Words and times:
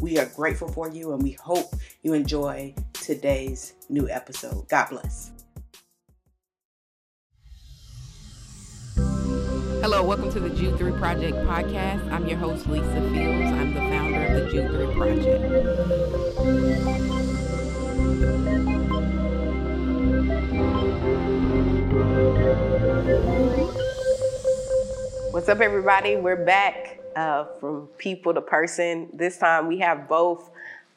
We 0.00 0.16
are 0.18 0.26
grateful 0.26 0.68
for 0.68 0.88
you 0.88 1.12
and 1.12 1.20
we 1.20 1.32
hope 1.32 1.74
you 2.02 2.12
enjoy 2.12 2.72
today's 2.92 3.74
new 3.88 4.08
episode. 4.08 4.68
God 4.68 4.90
bless. 4.90 5.32
Hello, 9.80 10.04
welcome 10.04 10.30
to 10.30 10.38
the 10.38 10.50
Jude 10.50 10.78
3 10.78 10.92
Project 10.92 11.36
podcast. 11.38 12.12
I'm 12.12 12.28
your 12.28 12.38
host, 12.38 12.68
Lisa 12.68 12.84
Fields. 13.10 13.50
I'm 13.50 13.74
the 13.74 13.80
founder 13.80 14.24
of 14.26 14.44
the 14.44 14.50
Jude 14.52 14.70
3 14.70 14.94
Project. 14.94 15.42
What's 25.32 25.48
up, 25.48 25.60
everybody? 25.60 26.16
We're 26.16 26.44
back 26.44 26.97
uh, 27.18 27.44
from 27.58 27.88
people 27.98 28.32
to 28.32 28.40
person. 28.40 29.08
This 29.12 29.38
time 29.38 29.66
we 29.66 29.78
have 29.78 30.08
both 30.08 30.50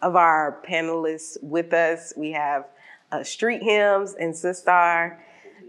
of 0.03 0.15
our 0.15 0.61
panelists 0.67 1.41
with 1.41 1.73
us. 1.73 2.13
We 2.15 2.31
have 2.33 2.65
uh, 3.11 3.23
Street 3.23 3.63
Hymns 3.63 4.13
and 4.13 4.31
Sistar 4.31 5.17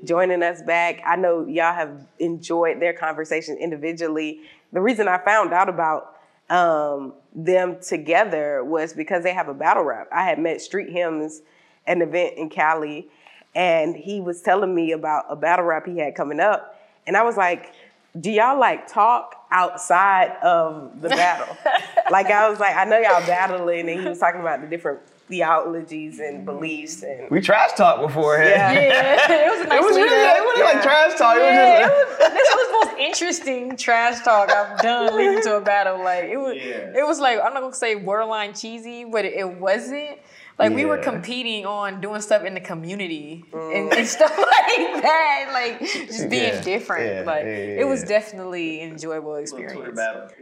joining 0.05 0.43
us 0.43 0.61
back. 0.61 1.01
I 1.07 1.17
know 1.17 1.47
y'all 1.47 1.73
have 1.73 2.07
enjoyed 2.19 2.81
their 2.81 2.93
conversation 2.93 3.57
individually. 3.57 4.43
The 4.75 4.81
reason 4.83 5.09
I 5.09 5.17
found 5.25 5.55
out 5.55 5.71
about 5.71 6.17
um, 6.51 7.15
them 7.35 7.79
together 7.81 8.63
was 8.63 8.93
because 8.93 9.23
they 9.23 9.33
have 9.33 9.49
a 9.49 9.55
battle 9.55 9.85
rap. 9.85 10.09
I 10.13 10.25
had 10.25 10.39
met 10.39 10.61
Street 10.61 10.91
Hymns 10.91 11.41
at 11.87 11.97
an 11.97 12.03
event 12.03 12.37
in 12.37 12.51
Cali, 12.51 13.09
and 13.55 13.97
he 13.97 14.21
was 14.21 14.43
telling 14.43 14.75
me 14.75 14.93
about 14.93 15.25
a 15.31 15.37
battle 15.37 15.65
rap 15.65 15.87
he 15.87 15.99
had 15.99 16.15
coming 16.15 16.41
up. 16.41 16.79
And 17.07 17.17
I 17.17 17.23
was 17.23 17.39
like, 17.39 17.73
do 18.21 18.31
y'all 18.31 18.61
like 18.61 18.87
talk 18.87 19.42
outside 19.53 20.37
of 20.43 21.01
the 21.01 21.09
battle? 21.09 21.57
like 22.11 22.27
I 22.27 22.49
was 22.49 22.59
like, 22.59 22.75
I 22.75 22.85
know 22.85 22.99
y'all 22.99 23.25
battling, 23.27 23.89
and 23.89 24.01
he 24.01 24.09
was 24.09 24.19
talking 24.19 24.41
about 24.41 24.61
the 24.61 24.67
different 24.67 25.01
theologies 25.29 26.19
and 26.19 26.45
beliefs 26.45 27.03
and 27.03 27.31
we 27.31 27.41
trash 27.41 27.73
talk 27.73 28.03
before 28.03 28.37
yeah. 28.37 28.71
yeah. 28.73 29.47
it 29.47 29.51
was 29.51 29.65
a 29.65 29.69
nice 29.69 29.79
it 29.79 29.83
was 29.83 29.97
really 29.97 30.15
it 30.15 30.45
wasn't 30.45 30.59
yeah. 30.59 30.65
like 30.65 30.83
trash 30.83 31.17
talk 31.17 31.37
yeah. 31.37 31.87
it 31.87 31.91
was 31.91 32.09
just 32.09 32.21
like, 32.21 32.33
this 32.35 32.49
was 32.55 32.67
the 32.67 32.87
most 32.87 33.01
interesting 33.01 33.77
trash 33.77 34.23
talk 34.25 34.51
I've 34.51 34.79
done 34.81 35.17
leading 35.17 35.43
to 35.45 35.57
a 35.57 35.61
battle 35.63 36.05
like 36.05 36.25
it 36.25 36.37
was 36.37 36.57
yeah. 36.57 36.93
it 36.95 37.07
was 37.07 37.19
like 37.19 37.39
I'm 37.39 37.55
not 37.55 37.61
gonna 37.61 37.75
say 37.75 37.95
borderline 37.95 38.53
cheesy 38.53 39.05
but 39.05 39.25
it, 39.25 39.35
it 39.35 39.59
wasn't 39.59 40.19
like 40.59 40.71
yeah. 40.71 40.77
we 40.77 40.85
were 40.85 40.99
competing 40.99 41.67
on 41.67 42.01
doing 42.01 42.21
stuff 42.21 42.45
in 42.45 42.55
the 42.55 42.61
community 42.61 43.45
mm. 43.51 43.77
and, 43.77 43.93
and, 43.93 44.07
stuff 44.17 44.37
like 44.37 45.03
that, 45.03 45.51
like 45.53 45.81
just 45.81 46.29
being 46.29 46.55
yeah. 46.55 46.61
different. 46.63 47.07
Yeah. 47.07 47.23
Like 47.25 47.45
it 47.45 47.87
was 47.87 48.05
definitely 48.05 48.81
an 48.83 48.93
enjoyable 48.93 49.37
experience. 49.37 49.99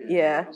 Yeah. 0.07 0.47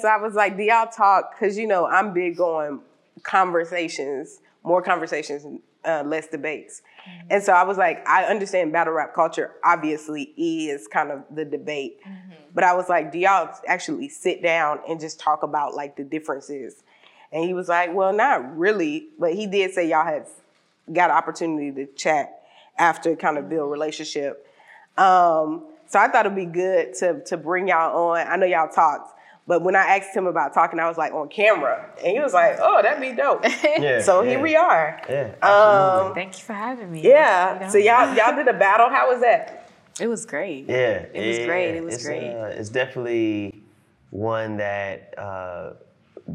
So 0.00 0.08
I 0.08 0.16
was 0.16 0.34
like, 0.34 0.56
do 0.56 0.62
y'all 0.62 0.86
talk? 0.86 1.32
Because 1.32 1.56
you 1.56 1.66
know 1.66 1.86
I'm 1.86 2.14
big 2.14 2.40
on 2.40 2.80
conversations, 3.22 4.40
more 4.64 4.82
conversations, 4.82 5.60
uh, 5.84 6.02
less 6.04 6.28
debates. 6.28 6.82
Mm-hmm. 7.08 7.26
And 7.30 7.42
so 7.42 7.52
I 7.52 7.62
was 7.64 7.76
like, 7.76 8.06
I 8.08 8.24
understand 8.24 8.72
battle 8.72 8.94
rap 8.94 9.14
culture 9.14 9.52
obviously 9.64 10.32
is 10.36 10.88
kind 10.88 11.10
of 11.10 11.24
the 11.30 11.44
debate, 11.44 12.00
mm-hmm. 12.06 12.32
but 12.54 12.64
I 12.64 12.74
was 12.74 12.88
like, 12.88 13.12
do 13.12 13.18
y'all 13.18 13.54
actually 13.66 14.08
sit 14.08 14.42
down 14.42 14.80
and 14.88 14.98
just 14.98 15.20
talk 15.20 15.42
about 15.42 15.74
like 15.74 15.96
the 15.96 16.04
differences? 16.04 16.82
And 17.32 17.44
he 17.44 17.54
was 17.54 17.68
like, 17.68 17.94
well, 17.94 18.12
not 18.12 18.58
really, 18.58 19.08
but 19.18 19.32
he 19.34 19.46
did 19.46 19.72
say 19.72 19.88
y'all 19.88 20.04
had 20.04 20.26
got 20.92 21.10
an 21.10 21.16
opportunity 21.16 21.72
to 21.72 21.90
chat 21.94 22.42
after 22.78 23.16
kind 23.16 23.38
of 23.38 23.48
build 23.48 23.70
relationship. 23.70 24.46
Um, 24.98 25.64
so 25.86 25.98
I 25.98 26.08
thought 26.08 26.26
it'd 26.26 26.36
be 26.36 26.46
good 26.46 26.94
to 26.96 27.22
to 27.24 27.36
bring 27.36 27.68
y'all 27.68 28.10
on. 28.10 28.26
I 28.26 28.36
know 28.36 28.46
y'all 28.46 28.68
talked, 28.68 29.18
but 29.46 29.62
when 29.62 29.76
I 29.76 29.98
asked 29.98 30.16
him 30.16 30.26
about 30.26 30.54
talking, 30.54 30.78
I 30.78 30.88
was 30.88 30.96
like 30.96 31.12
on 31.12 31.28
camera, 31.28 31.86
and 31.98 32.12
he 32.12 32.20
was 32.20 32.34
like, 32.34 32.58
"Oh, 32.60 32.80
that'd 32.82 33.00
be 33.00 33.12
dope." 33.12 33.44
Yeah, 33.62 34.00
so 34.02 34.22
yeah. 34.22 34.30
here 34.30 34.40
we 34.40 34.56
are. 34.56 35.00
Yeah. 35.08 35.34
Um, 35.42 36.14
Thank 36.14 36.38
you 36.38 36.44
for 36.44 36.52
having 36.52 36.92
me. 36.92 37.02
Yeah. 37.02 37.54
You 37.54 37.60
know? 37.60 37.68
So 37.70 37.78
y'all 37.78 38.14
y'all 38.14 38.36
did 38.36 38.48
a 38.48 38.58
battle. 38.58 38.88
How 38.88 39.10
was 39.10 39.20
that? 39.20 39.70
It 40.00 40.08
was 40.08 40.24
great. 40.26 40.66
Yeah. 40.68 41.06
It 41.12 41.26
was 41.26 41.46
great. 41.46 41.76
It 41.76 41.84
was 41.84 41.94
it's, 41.94 42.04
great. 42.04 42.32
Uh, 42.34 42.46
it's 42.46 42.68
definitely 42.68 43.62
one 44.10 44.58
that. 44.58 45.14
Uh, 45.18 45.74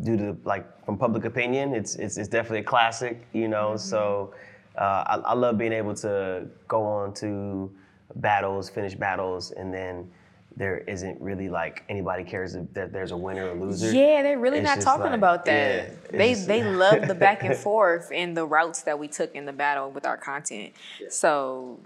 due 0.03 0.17
to 0.17 0.37
like 0.43 0.85
from 0.85 0.97
public 0.97 1.25
opinion, 1.25 1.73
it's 1.73 1.95
it's, 1.95 2.17
it's 2.17 2.29
definitely 2.29 2.59
a 2.59 2.63
classic, 2.63 3.25
you 3.33 3.47
know. 3.47 3.69
Mm-hmm. 3.69 3.77
So 3.77 4.33
uh, 4.77 5.03
I, 5.07 5.15
I, 5.17 5.33
love 5.33 5.57
being 5.57 5.73
able 5.73 5.95
to 5.95 6.47
go 6.67 6.83
on 6.83 7.13
to 7.15 7.71
battles, 8.15 8.69
finish 8.69 8.95
battles, 8.95 9.51
and 9.51 9.73
then 9.73 10.09
there 10.55 10.79
isn't 10.79 11.19
really 11.21 11.49
like 11.49 11.83
anybody 11.87 12.23
cares 12.23 12.55
that 12.73 12.91
there's 12.91 13.11
a 13.11 13.17
winner 13.17 13.49
or 13.49 13.53
loser. 13.53 13.91
Yeah, 13.91 14.23
they're 14.23 14.39
really 14.39 14.59
it's 14.59 14.65
not 14.65 14.81
talking 14.81 15.05
like, 15.05 15.13
about 15.13 15.45
that. 15.45 15.89
Yeah, 16.11 16.17
they 16.17 16.33
just, 16.33 16.47
they 16.47 16.63
love 16.75 17.07
the 17.07 17.15
back 17.15 17.43
and 17.43 17.55
forth 17.55 18.11
and 18.13 18.35
the 18.35 18.45
routes 18.45 18.81
that 18.83 18.97
we 18.97 19.07
took 19.07 19.35
in 19.35 19.45
the 19.45 19.53
battle 19.53 19.91
with 19.91 20.05
our 20.05 20.17
content. 20.17 20.73
Yeah. 20.99 21.07
So 21.09 21.79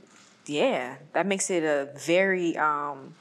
yeah, 0.45 0.95
that 1.13 1.27
makes 1.27 1.49
it 1.49 1.63
a 1.63 1.89
very 1.99 2.57
um, 2.57 3.15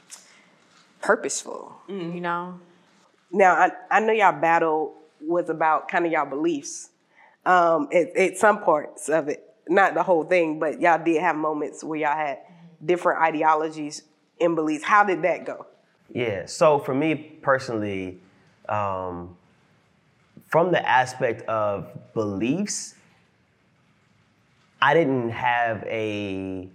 purposeful. 1.01 1.75
Mm-hmm. 1.89 2.15
You 2.15 2.21
know. 2.21 2.59
Now, 3.31 3.53
I, 3.53 3.71
I 3.89 3.99
know 3.99 4.13
y'all 4.13 4.39
battle 4.39 4.93
was 5.21 5.49
about 5.49 5.87
kind 5.87 6.05
of 6.05 6.11
y'all 6.11 6.25
beliefs 6.25 6.89
um, 7.45 7.87
at, 7.93 8.15
at 8.15 8.37
some 8.37 8.61
parts 8.61 9.09
of 9.09 9.29
it, 9.29 9.43
not 9.67 9.93
the 9.93 10.03
whole 10.03 10.23
thing, 10.23 10.59
but 10.59 10.81
y'all 10.81 11.03
did 11.03 11.21
have 11.21 11.35
moments 11.35 11.83
where 11.83 11.99
y'all 11.99 12.15
had 12.15 12.39
different 12.83 13.21
ideologies 13.21 14.03
and 14.39 14.55
beliefs. 14.55 14.83
How 14.83 15.03
did 15.03 15.21
that 15.21 15.45
go? 15.45 15.65
Yeah, 16.13 16.45
so 16.45 16.79
for 16.79 16.93
me 16.93 17.15
personally, 17.15 18.19
um, 18.67 19.37
from 20.47 20.71
the 20.71 20.87
aspect 20.87 21.43
of 21.43 21.87
beliefs, 22.13 22.95
I 24.81 24.93
didn't 24.93 25.29
have 25.29 25.83
a 25.83 26.67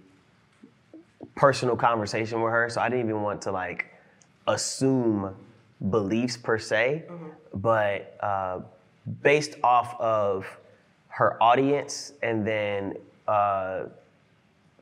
personal 1.35 1.75
conversation 1.75 2.41
with 2.41 2.51
her, 2.51 2.69
so 2.69 2.81
I 2.81 2.89
didn't 2.89 3.09
even 3.09 3.21
want 3.21 3.43
to 3.43 3.51
like 3.51 3.85
assume 4.47 5.35
beliefs 5.89 6.37
per 6.37 6.57
se, 6.57 7.05
mm-hmm. 7.09 7.27
but 7.59 8.17
uh, 8.21 8.59
based 9.21 9.55
off 9.63 9.99
of 9.99 10.45
her 11.09 11.41
audience 11.41 12.13
and 12.21 12.45
then 12.45 12.95
uh, 13.27 13.85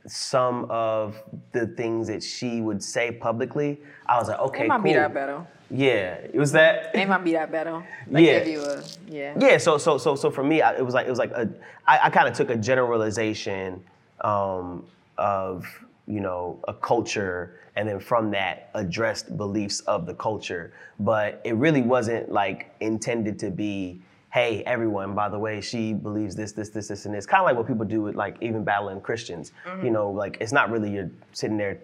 some 0.08 0.66
of 0.70 1.22
the 1.52 1.68
things 1.68 2.08
that 2.08 2.22
she 2.22 2.62
would 2.62 2.84
say 2.84 3.12
publicly, 3.12 3.80
I 4.06 4.18
was 4.18 4.28
like, 4.28 4.40
okay, 4.40 4.66
it 4.66 4.68
might 4.68 4.78
cool. 4.78 4.84
be 4.84 4.94
that 4.94 5.14
better. 5.14 5.46
Yeah, 5.72 6.16
it 6.32 6.36
was 6.36 6.52
that. 6.52 6.96
It 6.96 7.08
might 7.08 7.24
be 7.24 7.34
that 7.34 7.52
better. 7.52 7.84
Like 8.08 8.24
yeah. 8.24 8.32
A, 8.34 8.84
yeah. 9.08 9.34
Yeah. 9.40 9.58
So 9.58 9.80
so 9.80 9.98
so 9.98 10.16
so 10.16 10.30
for 10.30 10.44
me, 10.44 10.62
I, 10.62 10.76
it 10.76 10.86
was 10.86 10.94
like 10.94 11.08
it 11.08 11.10
was 11.10 11.18
like 11.18 11.32
a. 11.32 11.50
I, 11.88 12.00
I 12.04 12.10
kind 12.12 12.28
of 12.28 12.36
took 12.36 12.52
a 12.52 12.56
generalization 12.56 13.84
um, 14.22 14.86
of 15.18 15.66
you 16.08 16.20
know 16.20 16.60
a 16.68 16.74
culture 16.74 17.60
and 17.76 17.88
then 17.88 18.00
from 18.00 18.32
that 18.32 18.70
addressed 18.74 19.38
beliefs 19.38 19.82
of 19.82 20.06
the 20.06 20.14
culture. 20.14 20.74
But 21.00 21.42
it 21.44 21.56
really 21.56 21.82
wasn't 21.82 22.32
like 22.32 22.74
intended 22.80 23.38
to 23.40 23.52
be, 23.52 24.02
hey, 24.32 24.64
everyone, 24.64 25.14
by 25.14 25.30
the 25.30 25.40
way, 25.40 25.62
she 25.62 25.94
believes 25.94 26.36
this, 26.36 26.54
this, 26.54 26.70
this, 26.70 26.88
this, 26.88 27.06
and 27.06 27.14
this. 27.14 27.26
Kind 27.26 27.42
of 27.42 27.46
like 27.46 27.58
what 27.58 27.68
people 27.68 27.86
do 27.86 28.02
with 28.02 28.16
like 28.16 28.38
even 28.42 28.64
battling 28.64 29.02
Christians. 29.02 29.52
Mm-hmm. 29.66 29.86
You 29.86 29.92
know, 29.92 30.10
like 30.10 30.38
it's 30.40 30.54
not 30.54 30.72
really 30.72 30.92
you're 30.92 31.12
sitting 31.34 31.58
there 31.58 31.80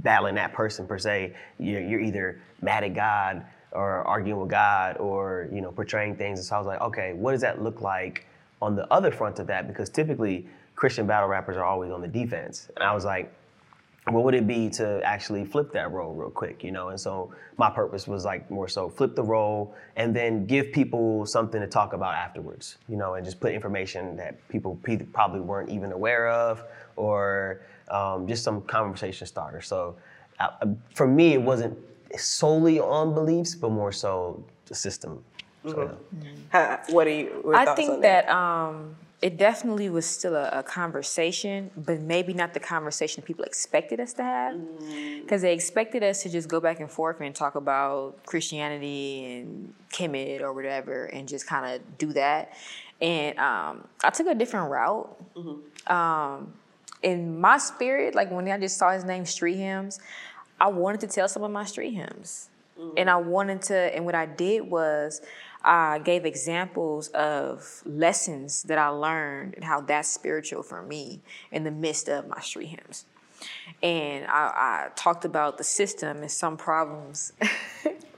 battling 0.00 0.36
that 0.36 0.52
person 0.52 0.86
per 0.86 0.98
se. 0.98 1.34
You're, 1.58 1.82
you're 1.82 2.00
either 2.00 2.40
mad 2.62 2.84
at 2.84 2.94
God 2.94 3.44
or 3.72 4.04
arguing 4.06 4.40
with 4.40 4.50
God 4.50 4.98
or 4.98 5.48
you 5.52 5.60
know 5.60 5.72
portraying 5.72 6.14
things. 6.14 6.38
And 6.38 6.46
so 6.46 6.54
I 6.54 6.58
was 6.58 6.66
like, 6.66 6.80
okay, 6.80 7.12
what 7.12 7.32
does 7.32 7.40
that 7.40 7.60
look 7.60 7.80
like 7.80 8.26
on 8.62 8.76
the 8.76 8.90
other 8.92 9.10
front 9.10 9.40
of 9.40 9.48
that? 9.48 9.66
Because 9.66 9.90
typically 9.90 10.46
Christian 10.76 11.08
battle 11.08 11.28
rappers 11.28 11.56
are 11.56 11.64
always 11.64 11.90
on 11.90 12.00
the 12.00 12.08
defense, 12.08 12.70
and 12.76 12.84
I 12.84 12.94
was 12.94 13.04
like 13.04 13.32
what 14.10 14.22
would 14.24 14.34
it 14.34 14.46
be 14.46 14.68
to 14.68 15.00
actually 15.02 15.44
flip 15.44 15.72
that 15.72 15.90
role 15.90 16.12
real 16.14 16.30
quick, 16.30 16.62
you 16.62 16.70
know? 16.70 16.90
And 16.90 17.00
so 17.00 17.32
my 17.56 17.70
purpose 17.70 18.06
was 18.06 18.24
like 18.24 18.50
more 18.50 18.68
so 18.68 18.88
flip 18.88 19.14
the 19.14 19.22
role 19.22 19.74
and 19.96 20.14
then 20.14 20.46
give 20.46 20.72
people 20.72 21.24
something 21.24 21.60
to 21.60 21.66
talk 21.66 21.94
about 21.94 22.14
afterwards, 22.14 22.76
you 22.88 22.96
know, 22.96 23.14
and 23.14 23.24
just 23.24 23.40
put 23.40 23.52
information 23.52 24.14
that 24.16 24.46
people 24.48 24.78
probably 25.12 25.40
weren't 25.40 25.70
even 25.70 25.92
aware 25.92 26.28
of 26.28 26.64
or 26.96 27.62
um, 27.90 28.26
just 28.26 28.44
some 28.44 28.60
conversation 28.62 29.26
starter. 29.26 29.62
So 29.62 29.96
uh, 30.38 30.50
for 30.94 31.06
me, 31.06 31.32
it 31.32 31.40
wasn't 31.40 31.78
solely 32.16 32.78
on 32.80 33.14
beliefs, 33.14 33.54
but 33.54 33.70
more 33.70 33.92
so 33.92 34.44
the 34.66 34.74
system. 34.74 35.24
So, 35.66 35.72
mm-hmm. 35.72 36.34
How, 36.50 36.80
what 36.90 37.06
are 37.06 37.10
you? 37.10 37.52
I 37.54 37.74
think 37.74 38.02
that, 38.02 38.26
that 38.26 38.28
um, 38.28 38.94
it 39.24 39.38
definitely 39.38 39.88
was 39.88 40.04
still 40.04 40.36
a, 40.36 40.50
a, 40.50 40.62
conversation, 40.62 41.70
but 41.78 41.98
maybe 41.98 42.34
not 42.34 42.52
the 42.52 42.60
conversation 42.60 43.22
people 43.22 43.42
expected 43.42 43.98
us 43.98 44.12
to 44.12 44.22
have. 44.22 44.54
Because 45.22 45.40
mm. 45.40 45.44
they 45.44 45.54
expected 45.54 46.02
us 46.02 46.22
to 46.24 46.28
just 46.28 46.46
go 46.46 46.60
back 46.60 46.78
and 46.78 46.90
forth 46.90 47.22
and 47.22 47.34
talk 47.34 47.54
about 47.54 48.22
Christianity 48.26 49.38
and 49.38 49.72
Kemet 49.90 50.42
or 50.42 50.52
whatever 50.52 51.06
and 51.06 51.26
just 51.26 51.46
kind 51.46 51.74
of 51.74 51.96
do 51.96 52.12
that. 52.12 52.52
And 53.00 53.38
um, 53.38 53.88
I 54.04 54.10
took 54.10 54.26
a 54.26 54.34
different 54.34 54.70
route. 54.70 55.34
Mm-hmm. 55.34 55.90
Um, 55.90 56.52
in 57.02 57.40
my 57.40 57.56
spirit, 57.56 58.14
like 58.14 58.30
when 58.30 58.46
I 58.46 58.58
just 58.58 58.76
saw 58.76 58.90
his 58.90 59.04
name, 59.04 59.24
Street 59.24 59.56
Hymns, 59.56 60.00
I 60.60 60.68
wanted 60.68 61.00
to 61.00 61.06
tell 61.06 61.28
some 61.28 61.44
of 61.44 61.50
my 61.50 61.64
street 61.64 61.94
hymns. 61.94 62.50
Mm-hmm. 62.78 62.98
And 62.98 63.08
I 63.08 63.16
wanted 63.16 63.62
to, 63.62 63.74
and 63.74 64.04
what 64.04 64.14
I 64.14 64.26
did 64.26 64.70
was, 64.70 65.22
I 65.64 65.98
gave 65.98 66.26
examples 66.26 67.08
of 67.08 67.82
lessons 67.86 68.62
that 68.64 68.78
I 68.78 68.88
learned 68.88 69.54
and 69.54 69.64
how 69.64 69.80
that's 69.80 70.08
spiritual 70.08 70.62
for 70.62 70.82
me 70.82 71.22
in 71.50 71.64
the 71.64 71.70
midst 71.70 72.08
of 72.08 72.28
my 72.28 72.40
street 72.40 72.66
hymns. 72.66 73.06
And 73.82 74.26
I, 74.26 74.30
I 74.30 74.88
talked 74.94 75.24
about 75.24 75.58
the 75.58 75.64
system 75.64 76.18
and 76.18 76.30
some 76.30 76.56
problems. 76.56 77.32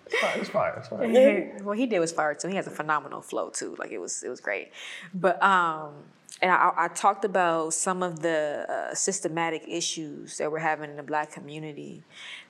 It's 0.08 0.20
fire. 0.20 0.38
It's 0.38 0.48
fire. 0.50 0.74
It's 0.78 0.88
fire. 0.88 1.58
what 1.64 1.78
he 1.78 1.86
did 1.86 1.98
was 1.98 2.12
fire 2.12 2.32
too. 2.32 2.46
He 2.46 2.54
has 2.54 2.68
a 2.68 2.70
phenomenal 2.70 3.20
flow 3.20 3.50
too. 3.50 3.74
Like 3.76 3.90
it 3.90 3.98
was, 3.98 4.22
it 4.22 4.28
was 4.28 4.40
great. 4.40 4.70
But 5.12 5.42
um, 5.42 5.94
and 6.42 6.50
I, 6.50 6.72
I, 6.76 6.88
talked 6.88 7.24
about 7.24 7.72
some 7.72 8.02
of 8.02 8.20
the 8.20 8.66
uh, 8.68 8.94
systematic 8.94 9.64
issues 9.66 10.36
that 10.36 10.52
we're 10.52 10.58
having 10.58 10.90
in 10.90 10.96
the 10.96 11.02
black 11.02 11.32
community 11.32 12.02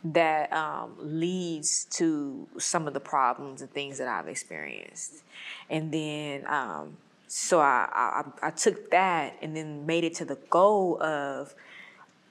that 0.02 0.52
um, 0.52 0.94
leads 0.98 1.84
to 1.92 2.48
some 2.58 2.88
of 2.88 2.94
the 2.94 3.00
problems 3.00 3.62
and 3.62 3.70
things 3.70 3.98
that 3.98 4.08
I've 4.08 4.26
experienced. 4.26 5.22
And 5.70 5.92
then, 5.92 6.44
um, 6.48 6.96
so 7.28 7.60
I, 7.60 7.88
I, 8.42 8.48
I 8.48 8.50
took 8.50 8.90
that 8.90 9.36
and 9.40 9.56
then 9.56 9.86
made 9.86 10.02
it 10.02 10.14
to 10.16 10.24
the 10.24 10.38
goal 10.50 11.00
of 11.00 11.54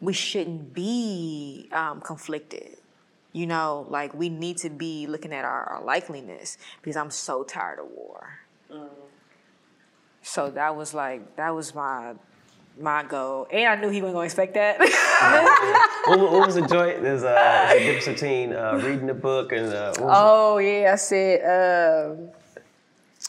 we 0.02 0.12
shouldn't 0.12 0.74
be 0.74 1.70
um, 1.72 2.02
conflicted. 2.02 2.78
You 3.32 3.48
know, 3.48 3.86
like 3.90 4.14
we 4.14 4.28
need 4.30 4.58
to 4.58 4.70
be 4.70 5.08
looking 5.08 5.34
at 5.34 5.46
our, 5.46 5.64
our 5.66 5.82
likeliness 5.82 6.58
because 6.82 6.98
I'm 6.98 7.12
so 7.12 7.44
tired 7.44 7.80
of 7.80 7.88
war. 7.92 8.40
So 10.26 10.50
that 10.50 10.76
was 10.76 10.96
like 10.96 11.36
that 11.36 11.54
was 11.54 11.76
my 11.76 12.16
my 12.82 13.04
goal, 13.04 13.48
and 13.54 13.68
I 13.68 13.76
knew 13.80 13.90
he 13.90 14.02
wasn't 14.02 14.16
gonna 14.16 14.26
expect 14.26 14.56
that. 14.56 14.80
what, 16.08 16.20
what, 16.20 16.48
was 16.48 16.56
the 16.56 16.62
joint? 16.62 17.04
There's 17.04 17.22
a, 17.22 17.26
there's 17.26 17.82
a 17.82 17.86
difference 17.86 18.20
between 18.20 18.54
uh, 18.54 18.82
reading 18.84 19.06
the 19.06 19.14
book 19.14 19.52
and. 19.52 19.72
Uh, 19.72 19.94
oh 20.00 20.58
it? 20.58 20.82
yeah, 20.82 20.94
I 20.94 20.96
said. 20.96 22.18
Um, 22.18 22.30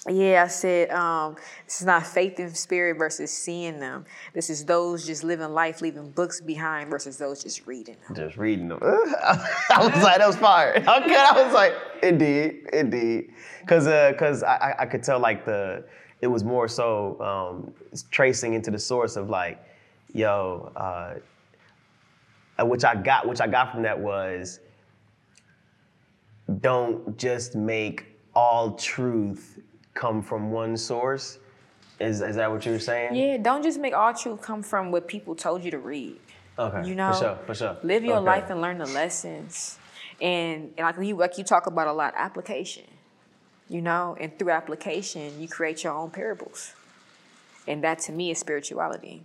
yeah, 0.09 0.45
I 0.45 0.49
said 0.49 0.91
um, 0.91 1.37
this 1.67 1.81
is 1.81 1.87
not 1.87 2.07
faith 2.07 2.41
in 2.41 2.55
spirit 2.55 2.97
versus 2.97 3.31
seeing 3.31 3.79
them. 3.79 4.07
This 4.33 4.49
is 4.49 4.65
those 4.65 5.07
just 5.07 5.23
living 5.23 5.51
life, 5.51 5.83
leaving 5.83 6.11
books 6.13 6.41
behind 6.41 6.91
versus 6.91 7.19
those 7.19 7.43
just 7.43 7.67
reading 7.67 7.97
them. 8.07 8.17
Just 8.17 8.37
reading 8.39 8.69
them. 8.69 8.79
I 8.83 9.79
was 9.79 10.03
like, 10.03 10.19
that 10.19 10.27
was 10.27 10.37
fire. 10.37 10.77
Okay, 10.77 11.17
I 11.17 11.43
was 11.45 11.53
like, 11.53 11.75
indeed, 12.03 12.69
indeed, 12.73 13.33
because 13.61 13.85
because 14.13 14.43
uh, 14.43 14.47
I, 14.47 14.75
I 14.81 14.87
could 14.87 15.03
tell 15.03 15.19
like 15.19 15.45
the 15.45 15.85
it 16.21 16.27
was 16.27 16.45
more 16.45 16.69
so 16.69 17.21
um, 17.21 17.73
tracing 18.11 18.55
into 18.55 18.71
the 18.71 18.79
source 18.79 19.17
of 19.17 19.29
like, 19.29 19.63
yo, 20.13 20.73
uh, 20.77 21.15
which 22.65 22.85
I 22.85 22.95
got, 22.95 23.29
which 23.29 23.41
I 23.41 23.47
got 23.47 23.73
from 23.73 23.83
that 23.83 23.99
was, 23.99 24.61
don't 26.61 27.19
just 27.19 27.55
make 27.55 28.07
all 28.35 28.73
truth 28.75 29.59
come 29.95 30.23
from 30.23 30.51
one 30.51 30.77
source. 30.77 31.39
Is, 31.99 32.21
is 32.21 32.37
that 32.37 32.51
what 32.51 32.65
you 32.65 32.73
were 32.73 32.79
saying? 32.79 33.15
Yeah, 33.15 33.39
don't 33.39 33.63
just 33.63 33.79
make 33.79 33.95
all 33.95 34.13
truth 34.15 34.43
come 34.43 34.63
from 34.63 34.91
what 34.91 35.09
people 35.09 35.35
told 35.35 35.65
you 35.65 35.71
to 35.71 35.79
read. 35.79 36.19
Okay. 36.59 36.89
You 36.89 36.95
know, 36.95 37.13
for 37.13 37.19
sure, 37.19 37.39
for 37.47 37.55
sure. 37.55 37.77
Live 37.83 38.05
your 38.05 38.17
okay. 38.17 38.25
life 38.25 38.51
and 38.51 38.61
learn 38.61 38.79
the 38.79 38.87
lessons. 38.87 39.79
And, 40.21 40.73
and 40.79 40.87
like 40.87 41.07
you 41.07 41.17
like 41.17 41.37
you 41.37 41.45
talk 41.45 41.67
about 41.67 41.89
a 41.89 41.93
lot, 41.93 42.15
application 42.17 42.85
you 43.69 43.81
know, 43.81 44.17
and 44.21 44.39
through 44.39 44.51
application, 44.51 45.41
you 45.41 45.49
create 45.49 45.85
your 45.85 45.93
own 45.93 46.11
parables. 46.11 46.73
And 47.67 47.83
that 47.83 47.99
to 48.01 48.13
me 48.13 48.31
is 48.31 48.39
spirituality. 48.39 49.23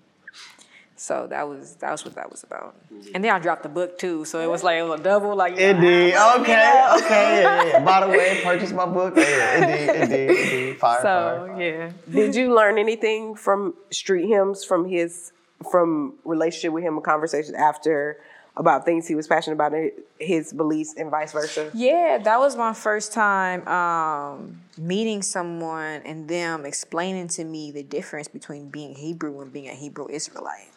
So 1.01 1.25
that 1.31 1.49
was 1.49 1.77
that 1.77 1.91
was 1.91 2.05
what 2.05 2.13
that 2.13 2.29
was 2.29 2.43
about. 2.43 2.75
Mm-hmm. 2.93 3.15
And 3.15 3.23
then 3.23 3.31
I 3.31 3.39
dropped 3.39 3.63
the 3.63 3.69
book 3.69 3.97
too, 3.97 4.23
so 4.23 4.39
it 4.39 4.47
was 4.47 4.63
like 4.63 4.77
it 4.77 4.83
was 4.83 4.99
a 4.99 5.03
double, 5.03 5.35
like 5.35 5.57
indeed. 5.57 6.13
Know, 6.13 6.35
okay, 6.41 6.53
know. 6.53 6.95
okay, 7.03 7.41
yeah, 7.41 7.63
yeah. 7.65 7.83
By 7.83 8.05
the 8.05 8.11
way, 8.11 8.39
purchase 8.43 8.71
my 8.71 8.85
book. 8.85 9.15
Yeah, 9.17 9.63
indeed, 9.63 10.01
indeed, 10.01 10.29
indeed. 10.29 10.79
Fire, 10.79 10.99
so 11.01 11.47
fire, 11.47 11.61
yeah. 11.61 11.91
Did 12.07 12.35
you 12.35 12.53
learn 12.55 12.77
anything 12.77 13.33
from 13.33 13.73
street 13.89 14.27
hymns 14.27 14.63
from 14.63 14.87
his 14.87 15.33
from 15.71 16.19
relationship 16.23 16.71
with 16.71 16.83
him, 16.83 16.99
a 16.99 17.01
conversation 17.01 17.55
after 17.55 18.17
about 18.61 18.85
things 18.85 19.07
he 19.07 19.15
was 19.15 19.27
passionate 19.27 19.55
about, 19.55 19.73
his 20.19 20.53
beliefs, 20.53 20.93
and 20.95 21.11
vice 21.11 21.33
versa? 21.33 21.69
Yeah, 21.73 22.19
that 22.23 22.39
was 22.39 22.55
my 22.55 22.73
first 22.73 23.11
time 23.11 23.67
um, 23.67 24.61
meeting 24.77 25.21
someone 25.21 26.01
and 26.05 26.29
them 26.29 26.65
explaining 26.65 27.27
to 27.29 27.43
me 27.43 27.71
the 27.71 27.83
difference 27.83 28.27
between 28.27 28.69
being 28.69 28.95
Hebrew 28.95 29.41
and 29.41 29.51
being 29.51 29.67
a 29.67 29.73
Hebrew 29.73 30.07
Israelite. 30.09 30.69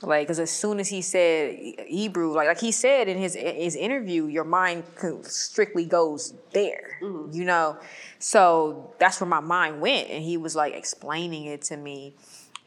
Like, 0.00 0.26
because 0.26 0.40
as 0.40 0.50
soon 0.50 0.80
as 0.80 0.88
he 0.88 1.00
said 1.00 1.56
Hebrew, 1.86 2.32
like 2.32 2.48
like 2.48 2.60
he 2.60 2.72
said 2.72 3.06
in 3.08 3.18
his 3.18 3.34
his 3.34 3.76
interview, 3.76 4.26
your 4.26 4.42
mind 4.42 4.82
strictly 5.22 5.84
goes 5.84 6.34
there, 6.52 6.98
mm-hmm. 7.00 7.32
you 7.32 7.44
know. 7.44 7.78
So 8.18 8.94
that's 8.98 9.20
where 9.20 9.28
my 9.28 9.40
mind 9.40 9.80
went, 9.80 10.10
and 10.10 10.24
he 10.24 10.36
was 10.36 10.56
like 10.56 10.74
explaining 10.74 11.44
it 11.44 11.62
to 11.62 11.76
me, 11.76 12.14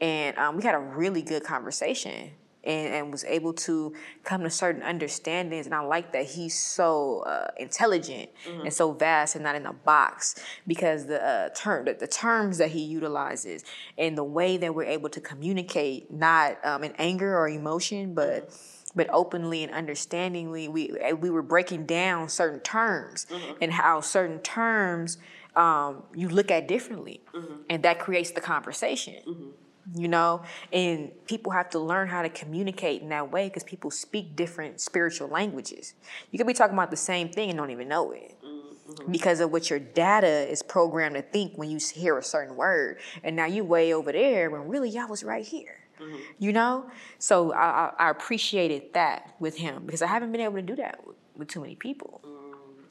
and 0.00 0.36
um, 0.38 0.56
we 0.56 0.62
had 0.62 0.74
a 0.74 0.78
really 0.78 1.20
good 1.20 1.44
conversation 1.44 2.30
and, 2.66 2.92
and 2.92 3.12
was 3.12 3.24
able 3.24 3.52
to 3.52 3.94
come 4.24 4.42
to 4.42 4.50
certain 4.50 4.82
understandings. 4.82 5.66
And 5.66 5.74
I 5.74 5.80
like 5.80 6.12
that 6.12 6.26
he's 6.26 6.58
so 6.58 7.20
uh, 7.20 7.48
intelligent 7.58 8.30
mm-hmm. 8.46 8.62
and 8.62 8.72
so 8.72 8.92
vast 8.92 9.36
and 9.36 9.44
not 9.44 9.54
in 9.54 9.64
a 9.64 9.72
box 9.72 10.34
because 10.66 11.06
the 11.06 11.24
uh, 11.24 11.48
term, 11.50 11.86
the, 11.86 11.94
the, 11.94 12.06
terms 12.06 12.58
that 12.58 12.70
he 12.70 12.82
utilizes 12.82 13.64
and 13.96 14.18
the 14.18 14.24
way 14.24 14.56
that 14.56 14.74
we're 14.74 14.84
able 14.84 15.08
to 15.10 15.20
communicate, 15.20 16.10
not 16.12 16.64
um, 16.64 16.82
in 16.82 16.92
anger 16.98 17.36
or 17.36 17.48
emotion, 17.48 18.14
but 18.14 18.50
but 18.94 19.08
openly 19.12 19.62
and 19.62 19.72
understandingly, 19.72 20.68
we 20.68 20.90
we 21.20 21.28
were 21.28 21.42
breaking 21.42 21.84
down 21.84 22.30
certain 22.30 22.60
terms 22.60 23.26
mm-hmm. 23.30 23.52
and 23.60 23.70
how 23.70 24.00
certain 24.00 24.38
terms 24.38 25.18
um, 25.54 26.02
you 26.14 26.30
look 26.30 26.50
at 26.50 26.66
differently, 26.66 27.20
mm-hmm. 27.34 27.56
and 27.68 27.82
that 27.82 27.98
creates 27.98 28.30
the 28.30 28.40
conversation. 28.40 29.16
Mm-hmm 29.28 29.50
you 29.94 30.08
know 30.08 30.42
and 30.72 31.10
people 31.26 31.52
have 31.52 31.70
to 31.70 31.78
learn 31.78 32.08
how 32.08 32.22
to 32.22 32.28
communicate 32.28 33.02
in 33.02 33.08
that 33.08 33.30
way 33.30 33.48
because 33.48 33.62
people 33.62 33.90
speak 33.90 34.34
different 34.34 34.80
spiritual 34.80 35.28
languages 35.28 35.94
you 36.30 36.38
could 36.38 36.46
be 36.46 36.52
talking 36.52 36.74
about 36.74 36.90
the 36.90 36.96
same 36.96 37.28
thing 37.28 37.50
and 37.50 37.58
don't 37.58 37.70
even 37.70 37.88
know 37.88 38.10
it 38.10 38.34
mm-hmm. 38.42 39.12
because 39.12 39.40
of 39.40 39.52
what 39.52 39.70
your 39.70 39.78
data 39.78 40.50
is 40.50 40.62
programmed 40.62 41.14
to 41.14 41.22
think 41.22 41.56
when 41.56 41.70
you 41.70 41.78
hear 41.94 42.18
a 42.18 42.22
certain 42.22 42.56
word 42.56 42.98
and 43.22 43.36
now 43.36 43.46
you 43.46 43.64
way 43.64 43.92
over 43.94 44.10
there 44.10 44.50
when 44.50 44.66
really 44.68 44.90
y'all 44.90 45.08
was 45.08 45.22
right 45.22 45.46
here 45.46 45.78
mm-hmm. 46.00 46.16
you 46.38 46.52
know 46.52 46.90
so 47.18 47.52
I, 47.52 47.92
I, 47.98 48.10
appreciated 48.10 48.92
that 48.94 49.36
with 49.38 49.56
him 49.56 49.84
because 49.86 50.02
i 50.02 50.08
haven't 50.08 50.32
been 50.32 50.40
able 50.40 50.56
to 50.56 50.62
do 50.62 50.76
that 50.76 51.06
with, 51.06 51.16
with 51.36 51.48
too 51.48 51.60
many 51.60 51.76
people 51.76 52.20
mm-hmm. 52.24 52.35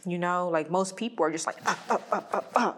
You 0.05 0.19
know, 0.19 0.49
like 0.49 0.69
most 0.69 0.95
people 0.95 1.25
are 1.25 1.31
just 1.31 1.47
like, 1.47 1.57
uh, 1.65 1.75
uh, 1.89 1.97
uh, 2.11 2.21
uh, 2.31 2.41
uh. 2.55 2.73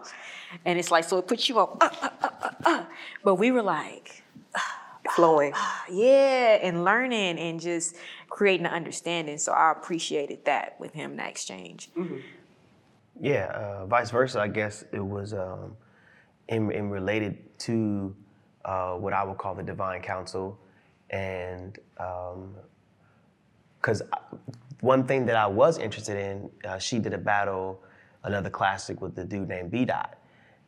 and 0.64 0.78
it's 0.78 0.90
like, 0.90 1.04
so 1.04 1.18
it 1.18 1.26
puts 1.26 1.48
you 1.48 1.58
on, 1.58 1.76
uh, 1.80 1.90
uh, 2.02 2.08
uh, 2.22 2.28
uh, 2.42 2.50
uh. 2.64 2.84
but 3.22 3.34
we 3.34 3.50
were 3.50 3.62
like, 3.62 4.22
flowing. 5.14 5.52
yeah, 5.90 6.58
and 6.62 6.84
learning 6.84 7.38
and 7.38 7.60
just 7.60 7.96
creating 8.30 8.66
an 8.66 8.72
understanding. 8.72 9.38
So 9.38 9.52
I 9.52 9.72
appreciated 9.72 10.44
that 10.46 10.78
with 10.80 10.94
him, 10.94 11.16
that 11.16 11.28
exchange. 11.28 11.90
Mm-hmm. 11.96 12.18
Yeah, 13.20 13.46
uh, 13.46 13.86
vice 13.86 14.10
versa. 14.10 14.40
I 14.40 14.48
guess 14.48 14.84
it 14.92 15.04
was 15.04 15.34
um, 15.34 15.76
in, 16.48 16.70
in 16.70 16.88
related 16.88 17.58
to 17.60 18.14
uh, 18.64 18.94
what 18.94 19.12
I 19.12 19.24
would 19.24 19.38
call 19.38 19.54
the 19.54 19.62
divine 19.62 20.02
council, 20.02 20.58
and 21.10 21.78
because 23.80 24.02
um, 24.02 24.38
one 24.80 25.04
thing 25.04 25.26
that 25.26 25.36
I 25.36 25.46
was 25.46 25.78
interested 25.78 26.16
in, 26.16 26.50
uh, 26.64 26.78
she 26.78 26.98
did 26.98 27.12
a 27.12 27.18
battle, 27.18 27.82
another 28.24 28.50
classic 28.50 29.00
with 29.00 29.14
the 29.14 29.24
dude 29.24 29.48
named 29.48 29.70
B 29.70 29.84
Dot. 29.84 30.18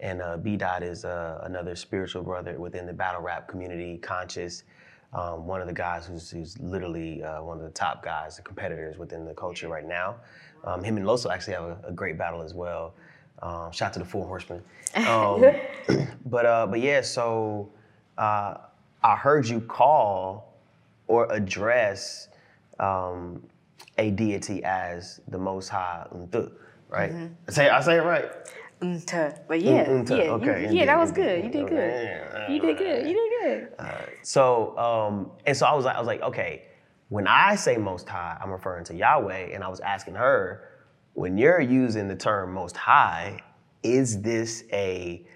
And 0.00 0.22
uh, 0.22 0.36
B 0.36 0.56
Dot 0.56 0.82
is 0.82 1.04
uh, 1.04 1.40
another 1.44 1.76
spiritual 1.76 2.22
brother 2.22 2.58
within 2.58 2.86
the 2.86 2.92
battle 2.92 3.20
rap 3.20 3.48
community, 3.48 3.98
conscious. 3.98 4.64
Um, 5.12 5.46
one 5.46 5.60
of 5.60 5.66
the 5.66 5.72
guys 5.72 6.06
who's, 6.06 6.30
who's 6.30 6.58
literally 6.60 7.22
uh, 7.22 7.42
one 7.42 7.58
of 7.58 7.64
the 7.64 7.70
top 7.70 8.02
guys, 8.02 8.36
the 8.36 8.42
competitors 8.42 8.96
within 8.96 9.24
the 9.24 9.34
culture 9.34 9.68
right 9.68 9.86
now. 9.86 10.16
Um, 10.64 10.84
him 10.84 10.96
and 10.96 11.06
Loso 11.06 11.32
actually 11.32 11.54
have 11.54 11.64
a, 11.64 11.78
a 11.88 11.92
great 11.92 12.16
battle 12.16 12.42
as 12.42 12.54
well. 12.54 12.94
Um, 13.42 13.72
shout 13.72 13.92
to 13.94 13.98
the 13.98 14.04
Four 14.04 14.26
Horsemen. 14.26 14.62
Um, 15.06 15.44
but 16.26 16.46
uh, 16.46 16.66
but 16.66 16.80
yeah, 16.80 17.00
so 17.00 17.70
uh, 18.18 18.54
I 19.02 19.16
heard 19.16 19.48
you 19.48 19.60
call 19.60 20.54
or 21.06 21.30
address 21.32 22.28
um, 22.78 23.42
a 23.98 24.10
deity 24.10 24.62
as 24.64 25.20
the 25.28 25.38
Most 25.38 25.68
High, 25.68 26.06
right? 26.88 27.12
Mm-hmm. 27.12 27.34
I 27.48 27.52
say 27.52 27.68
I 27.68 27.80
say 27.80 27.96
it 27.96 28.04
right. 28.04 28.30
Unta. 28.80 29.38
But 29.46 29.60
yeah, 29.60 29.84
Unta, 29.84 30.16
yeah, 30.16 30.30
okay, 30.32 30.68
you, 30.70 30.78
yeah, 30.78 30.86
that 30.86 30.98
was 30.98 31.12
good. 31.12 31.44
You 31.44 31.50
did 31.50 31.68
good. 31.68 32.04
yeah, 32.04 32.50
You 32.50 32.60
did 32.60 32.78
good. 32.78 33.06
You 33.06 33.14
did 33.14 33.68
good. 33.78 34.08
So, 34.22 34.76
um, 34.78 35.32
and 35.46 35.56
so 35.56 35.66
I 35.66 35.74
was 35.74 35.84
like, 35.84 35.96
I 35.96 35.98
was 35.98 36.06
like, 36.06 36.22
okay, 36.22 36.64
when 37.08 37.26
I 37.26 37.56
say 37.56 37.76
Most 37.76 38.08
High, 38.08 38.38
I'm 38.40 38.50
referring 38.50 38.84
to 38.84 38.94
Yahweh, 38.94 39.50
and 39.52 39.62
I 39.62 39.68
was 39.68 39.80
asking 39.80 40.14
her, 40.14 40.68
when 41.14 41.36
you're 41.36 41.60
using 41.60 42.08
the 42.08 42.16
term 42.16 42.52
Most 42.54 42.76
High, 42.76 43.42
is 43.82 44.22
this 44.22 44.64
a 44.72 45.26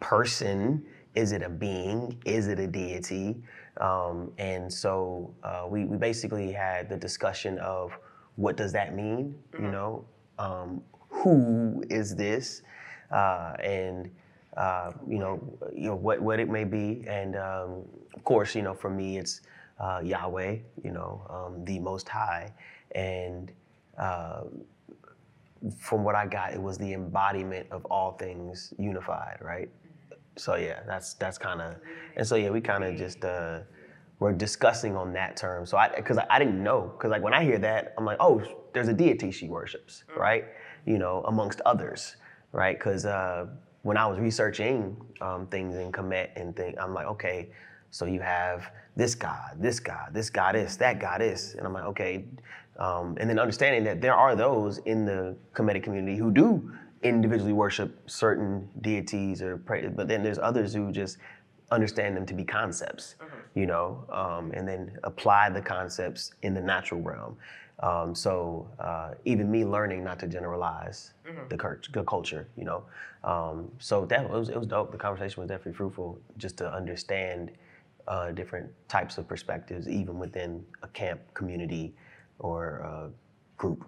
person? 0.00 0.84
Is 1.14 1.32
it 1.32 1.42
a 1.42 1.48
being? 1.48 2.16
Is 2.24 2.48
it 2.48 2.58
a 2.58 2.66
deity? 2.66 3.42
Um, 3.80 4.32
and 4.38 4.72
so 4.72 5.34
uh, 5.42 5.66
we, 5.68 5.84
we 5.84 5.96
basically 5.96 6.52
had 6.52 6.88
the 6.88 6.96
discussion 6.96 7.58
of 7.58 7.96
what 8.36 8.56
does 8.56 8.72
that 8.72 8.94
mean? 8.94 9.34
You 9.52 9.70
know, 9.70 10.04
um, 10.38 10.82
who 11.08 11.82
is 11.90 12.14
this? 12.14 12.62
Uh, 13.10 13.54
and 13.62 14.10
uh, 14.56 14.92
you 15.08 15.18
know, 15.18 15.40
you 15.74 15.88
know 15.88 15.96
what 15.96 16.20
what 16.20 16.40
it 16.40 16.48
may 16.48 16.64
be. 16.64 17.04
And 17.06 17.36
um, 17.36 17.84
of 18.14 18.24
course, 18.24 18.54
you 18.54 18.62
know, 18.62 18.74
for 18.74 18.90
me, 18.90 19.18
it's 19.18 19.40
uh, 19.80 20.00
Yahweh. 20.04 20.58
You 20.84 20.90
know, 20.90 21.22
um, 21.30 21.64
the 21.64 21.78
Most 21.78 22.08
High. 22.08 22.52
And 22.92 23.50
uh, 23.98 24.42
from 25.78 26.04
what 26.04 26.14
I 26.14 26.26
got, 26.26 26.52
it 26.52 26.62
was 26.62 26.78
the 26.78 26.92
embodiment 26.92 27.66
of 27.70 27.84
all 27.86 28.12
things 28.12 28.72
unified, 28.78 29.38
right? 29.40 29.68
So 30.38 30.54
yeah, 30.56 30.80
that's 30.86 31.14
that's 31.14 31.38
kind 31.38 31.60
of, 31.60 31.76
and 32.16 32.26
so 32.26 32.36
yeah, 32.36 32.50
we 32.50 32.60
kind 32.60 32.84
of 32.84 32.96
just 32.96 33.24
uh, 33.24 33.60
were 34.18 34.32
discussing 34.32 34.96
on 34.96 35.12
that 35.12 35.36
term. 35.36 35.66
So 35.66 35.76
I, 35.76 35.88
because 35.94 36.18
I, 36.18 36.26
I 36.30 36.38
didn't 36.38 36.62
know, 36.62 36.92
because 36.96 37.10
like 37.10 37.22
when 37.22 37.34
I 37.34 37.44
hear 37.44 37.58
that, 37.58 37.94
I'm 37.98 38.04
like, 38.04 38.18
oh, 38.20 38.42
there's 38.72 38.88
a 38.88 38.92
deity 38.92 39.30
she 39.30 39.48
worships, 39.48 40.04
right? 40.16 40.44
You 40.86 40.98
know, 40.98 41.22
amongst 41.26 41.60
others, 41.62 42.16
right? 42.52 42.78
Because 42.78 43.04
uh, 43.04 43.46
when 43.82 43.96
I 43.96 44.06
was 44.06 44.18
researching 44.18 44.96
um, 45.20 45.46
things 45.46 45.76
in 45.76 45.92
Kemet 45.92 46.30
and 46.36 46.54
thing, 46.54 46.74
I'm 46.80 46.94
like, 46.94 47.06
okay, 47.06 47.50
so 47.90 48.04
you 48.04 48.20
have 48.20 48.70
this 48.96 49.14
God, 49.14 49.56
this 49.58 49.80
God, 49.80 50.10
this 50.12 50.30
goddess, 50.30 50.76
that 50.76 51.00
goddess, 51.00 51.54
and 51.54 51.66
I'm 51.66 51.72
like, 51.72 51.84
okay, 51.84 52.26
um, 52.78 53.16
and 53.18 53.28
then 53.28 53.38
understanding 53.38 53.82
that 53.84 54.00
there 54.00 54.14
are 54.14 54.36
those 54.36 54.78
in 54.78 55.04
the 55.04 55.36
Kemetic 55.52 55.82
community 55.82 56.16
who 56.16 56.30
do 56.30 56.72
individually 57.02 57.52
worship 57.52 58.10
certain 58.10 58.68
deities 58.80 59.42
or 59.42 59.56
pray, 59.58 59.88
but 59.88 60.08
then 60.08 60.22
there's 60.22 60.38
others 60.38 60.74
who 60.74 60.90
just 60.90 61.18
understand 61.70 62.16
them 62.16 62.26
to 62.26 62.34
be 62.34 62.44
concepts, 62.44 63.14
you 63.54 63.66
know, 63.66 64.04
um, 64.10 64.50
and 64.52 64.66
then 64.66 64.98
apply 65.04 65.50
the 65.50 65.60
concepts 65.60 66.32
in 66.42 66.54
the 66.54 66.60
natural 66.60 67.00
realm. 67.00 67.36
Um, 67.80 68.14
so 68.14 68.68
uh, 68.80 69.14
even 69.24 69.50
me 69.50 69.64
learning 69.64 70.02
not 70.02 70.18
to 70.20 70.26
generalize 70.26 71.12
the, 71.48 71.56
cur- 71.56 71.80
the 71.92 72.02
culture, 72.02 72.48
you 72.56 72.64
know, 72.64 72.82
um, 73.22 73.70
so 73.78 74.04
that 74.06 74.24
it 74.24 74.30
was 74.30 74.48
it 74.48 74.56
was 74.56 74.66
dope. 74.66 74.90
The 74.90 74.98
conversation 74.98 75.40
was 75.40 75.48
definitely 75.48 75.74
fruitful, 75.74 76.18
just 76.38 76.56
to 76.58 76.72
understand 76.72 77.52
uh, 78.08 78.32
different 78.32 78.70
types 78.88 79.18
of 79.18 79.28
perspectives, 79.28 79.88
even 79.88 80.18
within 80.18 80.64
a 80.82 80.88
camp 80.88 81.20
community 81.34 81.94
or 82.38 82.82
uh, 82.84 83.08
group. 83.56 83.84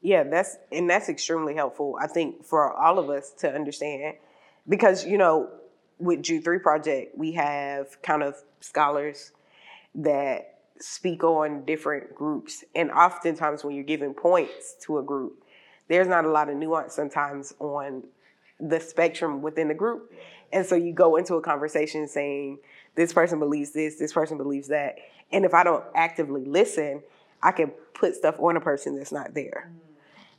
Yeah, 0.00 0.22
that's 0.22 0.56
and 0.70 0.88
that's 0.88 1.08
extremely 1.08 1.54
helpful. 1.54 1.98
I 2.00 2.06
think 2.06 2.44
for 2.44 2.72
all 2.72 2.98
of 2.98 3.10
us 3.10 3.32
to 3.38 3.52
understand, 3.52 4.16
because 4.68 5.04
you 5.04 5.18
know, 5.18 5.50
with 5.98 6.22
Jude 6.22 6.44
Three 6.44 6.60
Project, 6.60 7.18
we 7.18 7.32
have 7.32 8.00
kind 8.02 8.22
of 8.22 8.36
scholars 8.60 9.32
that 9.96 10.58
speak 10.78 11.24
on 11.24 11.64
different 11.64 12.14
groups, 12.14 12.64
and 12.76 12.92
oftentimes 12.92 13.64
when 13.64 13.74
you're 13.74 13.84
giving 13.84 14.14
points 14.14 14.76
to 14.82 14.98
a 14.98 15.02
group, 15.02 15.42
there's 15.88 16.06
not 16.06 16.24
a 16.24 16.30
lot 16.30 16.48
of 16.48 16.56
nuance 16.56 16.94
sometimes 16.94 17.52
on 17.58 18.04
the 18.60 18.78
spectrum 18.78 19.42
within 19.42 19.66
the 19.66 19.74
group, 19.74 20.12
and 20.52 20.64
so 20.64 20.76
you 20.76 20.92
go 20.92 21.16
into 21.16 21.34
a 21.34 21.40
conversation 21.40 22.06
saying 22.06 22.58
this 22.94 23.12
person 23.12 23.40
believes 23.40 23.72
this, 23.72 23.96
this 23.96 24.12
person 24.12 24.36
believes 24.36 24.68
that, 24.68 24.96
and 25.32 25.44
if 25.44 25.54
I 25.54 25.64
don't 25.64 25.84
actively 25.96 26.44
listen, 26.44 27.02
I 27.42 27.50
can 27.50 27.72
put 27.94 28.14
stuff 28.14 28.38
on 28.38 28.56
a 28.56 28.60
person 28.60 28.96
that's 28.96 29.10
not 29.10 29.34
there. 29.34 29.72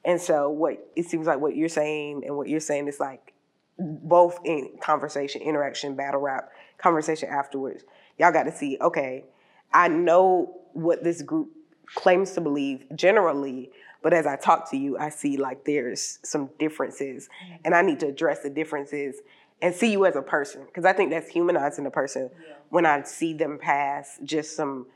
And 0.06 0.20
so 0.20 0.50
what 0.50 0.78
it 0.96 1.06
seems 1.06 1.28
like 1.28 1.40
what 1.40 1.56
you're 1.56 1.70
saying 1.70 2.24
and 2.26 2.38
what 2.38 2.48
you're 2.48 2.60
saying 2.60 2.88
is 2.88 3.00
like 3.00 3.34
both 3.78 4.40
in 4.44 4.72
conversation, 4.82 5.42
interaction, 5.42 5.96
battle 5.96 6.22
rap, 6.22 6.50
conversation 6.78 7.30
afterwards. 7.30 7.84
Y'all 8.18 8.32
got 8.32 8.44
to 8.44 8.52
see, 8.52 8.78
okay, 8.82 9.26
I 9.74 9.88
know 9.88 10.56
what 10.74 11.04
this 11.04 11.22
group 11.22 11.50
claims 11.96 12.34
to 12.34 12.42
believe 12.42 12.86
generally, 12.96 13.72
but 14.02 14.14
as 14.14 14.26
I 14.26 14.36
talk 14.36 14.70
to 14.72 14.78
you, 14.78 14.98
I 14.98 15.10
see 15.10 15.38
like 15.38 15.66
there's 15.66 16.20
some 16.24 16.50
differences 16.60 17.30
and 17.64 17.74
I 17.74 17.82
need 17.82 18.00
to 18.02 18.08
address 18.08 18.40
the 18.40 18.50
differences 18.50 19.16
and 19.62 19.76
see 19.76 19.92
you 19.92 20.06
as 20.06 20.16
a 20.16 20.22
person 20.22 20.66
because 20.66 20.86
I 20.86 20.94
think 20.94 21.12
that's 21.12 21.30
humanizing 21.30 21.86
a 21.86 21.92
person 21.92 22.30
when 22.70 22.86
I 22.86 23.04
see 23.04 23.34
them 23.34 23.58
pass 23.58 24.20
just 24.24 24.56
some 24.56 24.88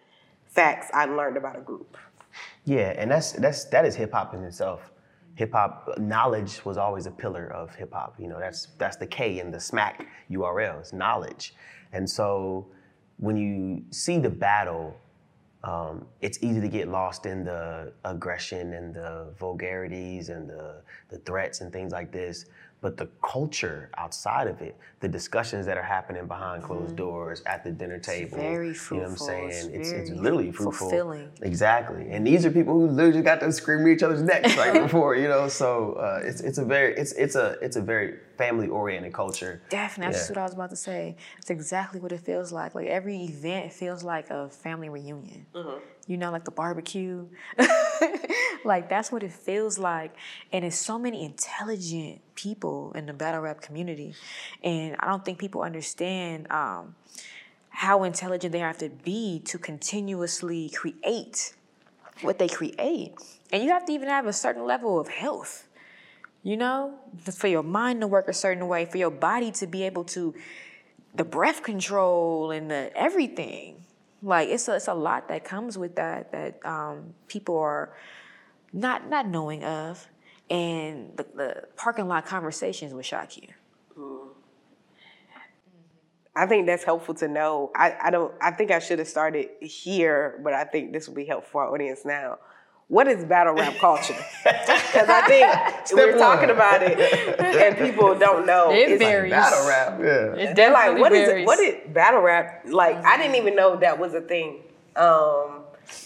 facts 0.46 0.88
I 0.94 1.06
learned 1.06 1.38
about 1.38 1.58
a 1.58 1.62
group. 1.62 1.98
Yeah, 2.66 2.94
and 2.98 3.12
that's 3.12 3.34
that's 3.34 3.66
that 3.66 3.86
is 3.86 3.96
hip 3.96 4.14
hop 4.14 4.34
in 4.34 4.44
itself. 4.44 4.92
Hip 5.36 5.52
hop 5.52 5.98
knowledge 5.98 6.64
was 6.64 6.78
always 6.78 7.06
a 7.08 7.12
pillar 7.12 7.52
of 7.52 7.76
hip 7.76 7.92
hop. 7.94 8.16
You 8.20 8.28
know, 8.28 8.40
that's 8.40 8.68
that's 8.78 8.98
the 8.98 9.08
K 9.08 9.40
in 9.40 9.52
the 9.52 9.58
SMACK 9.58 10.06
URL. 10.32 10.80
It's 10.80 10.94
knowledge, 10.94 11.56
and 11.92 12.10
so 12.10 12.68
when 13.18 13.36
you 13.38 13.84
see 13.92 14.18
the 14.18 14.30
battle, 14.30 14.96
um, 15.64 16.06
it's 16.22 16.40
easy 16.42 16.62
to 16.62 16.68
get 16.70 16.88
lost 16.88 17.26
in 17.26 17.44
the 17.44 17.94
aggression 18.06 18.74
and 18.74 18.94
the 18.94 19.34
vulgarities 19.38 20.30
and 20.30 20.50
the 20.50 20.82
the 21.10 21.18
threats 21.20 21.62
and 21.62 21.72
things 21.72 21.92
like 21.92 22.12
this. 22.12 22.46
But 22.84 22.98
the 22.98 23.08
culture 23.22 23.90
outside 23.98 24.48
of 24.48 24.62
it, 24.62 24.76
the 25.00 25.08
discussions 25.08 25.66
that 25.68 25.78
are 25.78 25.84
happening 25.98 26.28
behind 26.28 26.64
closed 26.64 26.98
doors 26.98 27.42
at 27.46 27.64
the 27.64 27.72
dinner 27.72 27.98
table, 27.98 28.38
very 28.38 28.68
you 28.74 28.74
know 28.92 28.98
what 29.04 29.10
I'm 29.12 29.18
saying? 29.18 29.50
It's 29.52 29.64
It's, 29.68 29.92
it's 29.92 30.10
literally 30.10 30.52
fruitful. 30.52 30.90
fulfilling. 30.90 31.30
Exactly, 31.44 32.12
and 32.12 32.28
these 32.28 32.46
are 32.46 32.52
people 32.52 32.74
who 32.74 32.88
literally 32.88 33.22
got 33.22 33.40
to 33.40 33.50
scream 33.54 33.88
at 33.88 33.94
each 33.94 34.04
other's 34.04 34.22
necks 34.22 34.58
right 34.58 34.74
before, 34.88 35.16
you 35.16 35.30
know. 35.30 35.48
So 35.48 35.94
uh, 35.94 36.20
it's 36.28 36.42
it's 36.42 36.58
a 36.58 36.66
very 36.66 36.94
it's 36.98 37.14
it's 37.14 37.36
a 37.36 37.56
it's 37.62 37.78
a 37.78 37.82
very 37.82 38.20
family 38.38 38.68
oriented 38.68 39.14
culture. 39.14 39.62
Definitely, 39.70 40.14
that's 40.14 40.30
Yeah. 40.30 40.36
what 40.36 40.42
I 40.42 40.44
was 40.44 40.54
about 40.54 40.70
to 40.72 40.76
say. 40.76 41.16
It's 41.38 41.50
exactly 41.50 42.00
what 42.00 42.12
it 42.12 42.20
feels 42.22 42.52
like. 42.52 42.76
Like 42.76 42.88
every 42.88 43.24
event 43.24 43.72
feels 43.74 44.04
like 44.04 44.30
a 44.30 44.50
family 44.50 44.90
reunion. 44.90 45.46
You 46.06 46.18
know, 46.18 46.32
like 46.32 46.44
the 46.44 46.52
barbecue. 46.52 47.28
like 48.66 48.90
that's 48.90 49.12
what 49.12 49.24
it 49.24 49.32
feels 49.32 49.78
like. 49.80 50.14
And 50.52 50.66
it's 50.66 50.76
so 50.76 51.00
many 51.00 51.24
intelligent 51.24 52.22
people 52.36 52.92
in 52.94 53.06
the 53.06 53.14
battle 53.14 53.42
rap 53.42 53.62
community, 53.62 54.16
and 54.64 54.96
I 55.00 55.08
don't 55.08 55.24
think 55.24 55.40
people 55.40 55.62
understand 55.62 56.52
um, 56.52 56.96
how 57.70 58.04
intelligent 58.04 58.52
they 58.52 58.60
have 58.60 58.78
to 58.80 58.90
be 58.90 59.40
to 59.46 59.58
continuously 59.58 60.70
create 60.70 61.54
what 62.22 62.38
they 62.40 62.48
create. 62.48 63.14
And 63.52 63.64
you 63.64 63.70
have 63.70 63.86
to 63.86 63.92
even 63.92 64.10
have 64.10 64.26
a 64.26 64.34
certain 64.34 64.66
level 64.66 65.00
of 65.00 65.08
health 65.08 65.68
you 66.44 66.58
know, 66.58 66.94
for 67.32 67.48
your 67.48 67.64
mind 67.64 68.02
to 68.02 68.08
work 68.08 68.28
a 68.28 68.34
certain 68.34 68.68
way, 68.68 68.86
for 68.86 68.98
your 68.98 69.10
body 69.10 69.52
to 69.52 69.66
be 69.66 69.84
able 69.84 70.04
to, 70.04 70.36
the 71.16 71.24
breath 71.24 71.64
control 71.64 72.52
and 72.52 72.70
the 72.70 72.92
everything. 72.96 73.86
Like 74.22 74.50
it's 74.50 74.68
a, 74.68 74.76
it's 74.76 74.88
a 74.88 74.94
lot 74.94 75.28
that 75.30 75.44
comes 75.44 75.78
with 75.78 75.96
that 75.96 76.32
that 76.32 76.66
um, 76.66 77.14
people 77.28 77.58
are 77.58 77.94
not 78.72 79.10
not 79.10 79.28
knowing 79.28 79.64
of, 79.66 80.08
and 80.50 81.12
the, 81.18 81.26
the 81.36 81.64
parking 81.76 82.08
lot 82.08 82.26
conversations 82.26 82.94
would 82.94 83.06
shock 83.06 83.36
you. 83.38 83.48
I 86.36 86.48
think 86.48 86.66
that's 86.66 86.84
helpful 86.84 87.14
to 87.16 87.28
know. 87.28 87.72
I, 87.76 87.96
I 88.02 88.10
don't 88.10 88.34
I 88.42 88.52
think 88.52 88.72
I 88.72 88.80
should 88.80 89.00
have 89.00 89.08
started 89.08 89.50
here, 89.62 90.40
but 90.44 90.54
I 90.54 90.64
think 90.64 90.94
this 90.94 91.08
will 91.08 91.16
be 91.16 91.26
helpful 91.26 91.52
for 91.52 91.64
our 91.66 91.74
audience 91.74 92.06
now. 92.06 92.40
What 92.94 93.08
is 93.08 93.26
battle 93.26 93.56
rap 93.56 93.76
culture? 93.80 94.16
Because 94.44 95.10
I 95.10 95.22
think 95.28 95.48
we're 95.98 96.12
one. 96.12 96.20
talking 96.20 96.52
about 96.52 96.84
it 96.84 97.00
and 97.40 97.76
people 97.86 98.14
don't 98.26 98.46
know. 98.46 98.70
It 98.72 98.90
It's- 98.92 99.00
varies. 99.00 99.32
Battle 99.32 99.68
rap, 99.68 100.00
yeah. 100.00 100.42
It 100.44 100.56
They're 100.56 100.72
like, 100.72 100.96
definitely 100.98 101.02
what 101.02 101.12
is 101.14 101.30
it? 101.30 101.46
What 101.48 101.60
is 101.60 101.74
battle 101.92 102.22
rap? 102.22 102.48
Like, 102.68 102.98
I 103.04 103.18
didn't 103.18 103.38
even 103.42 103.56
know 103.56 103.76
that 103.78 103.98
was 103.98 104.14
a 104.14 104.22
thing. 104.22 104.50
Um, 104.96 105.64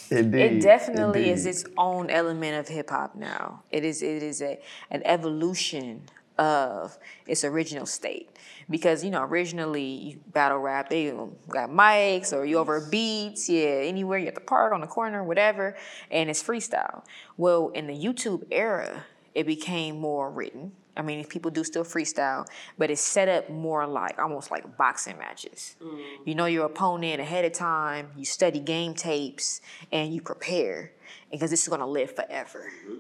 Indeed. 0.10 0.42
It 0.42 0.62
definitely 0.62 1.30
is 1.30 1.46
its 1.46 1.66
own 1.78 2.10
element 2.10 2.56
of 2.62 2.68
hip 2.70 2.90
hop 2.90 3.16
now. 3.16 3.64
It 3.70 3.84
is 3.84 4.02
it 4.02 4.24
is 4.24 4.42
a 4.42 4.58
an 4.90 5.02
evolution 5.06 6.04
of 6.38 6.98
its 7.26 7.44
original 7.44 7.86
state. 7.86 8.30
Because 8.70 9.04
you 9.04 9.12
know, 9.12 9.24
originally 9.24 9.84
you 9.84 10.20
battle 10.34 10.58
rap, 10.58 10.90
they 10.90 11.12
got 11.50 11.70
mics 11.70 12.34
or 12.34 12.46
you 12.46 12.58
over 12.58 12.82
beats, 12.82 13.50
yeah, 13.50 13.66
anywhere 13.68 14.18
you 14.18 14.28
at 14.28 14.36
the 14.36 14.42
park, 14.42 14.74
on 14.74 14.82
the 14.82 14.88
corner, 14.88 15.24
whatever, 15.24 15.76
and 16.12 16.30
it's 16.30 16.44
freestyle. 16.44 17.04
Well, 17.38 17.70
in 17.70 17.88
the 17.88 17.94
YouTube 17.94 18.46
era, 18.52 19.06
it 19.34 19.46
became 19.46 20.00
more 20.00 20.30
written. 20.30 20.74
I 20.98 21.04
mean, 21.04 21.24
people 21.26 21.52
do 21.52 21.64
still 21.64 21.84
freestyle, 21.84 22.48
but 22.78 22.90
it's 22.90 23.02
set 23.02 23.30
up 23.30 23.50
more 23.52 23.86
like 23.86 24.18
almost 24.18 24.50
like 24.50 24.78
boxing 24.78 25.18
matches. 25.20 25.76
Mm. 25.82 26.02
You 26.26 26.36
know 26.36 26.48
your 26.48 26.66
opponent 26.66 27.22
ahead 27.22 27.46
of 27.46 27.54
time, 27.54 28.10
you 28.18 28.26
study 28.26 28.60
game 28.60 28.96
tapes, 28.96 29.62
and 29.92 30.14
you 30.14 30.22
prepare 30.22 30.92
because 31.32 31.52
this 31.52 31.62
is 31.62 31.68
gonna 31.68 31.88
live 31.88 32.16
forever. 32.16 32.72
Mm-hmm. 32.84 32.96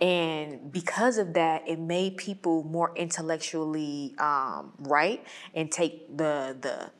And 0.00 0.70
because 0.70 1.16
of 1.16 1.32
that, 1.34 1.66
it 1.66 1.78
made 1.78 2.18
people 2.18 2.64
more 2.64 2.92
intellectually 2.96 4.14
um, 4.18 4.72
right 4.78 5.24
and 5.54 5.72
take 5.72 6.16
the 6.16 6.56
the 6.60 6.90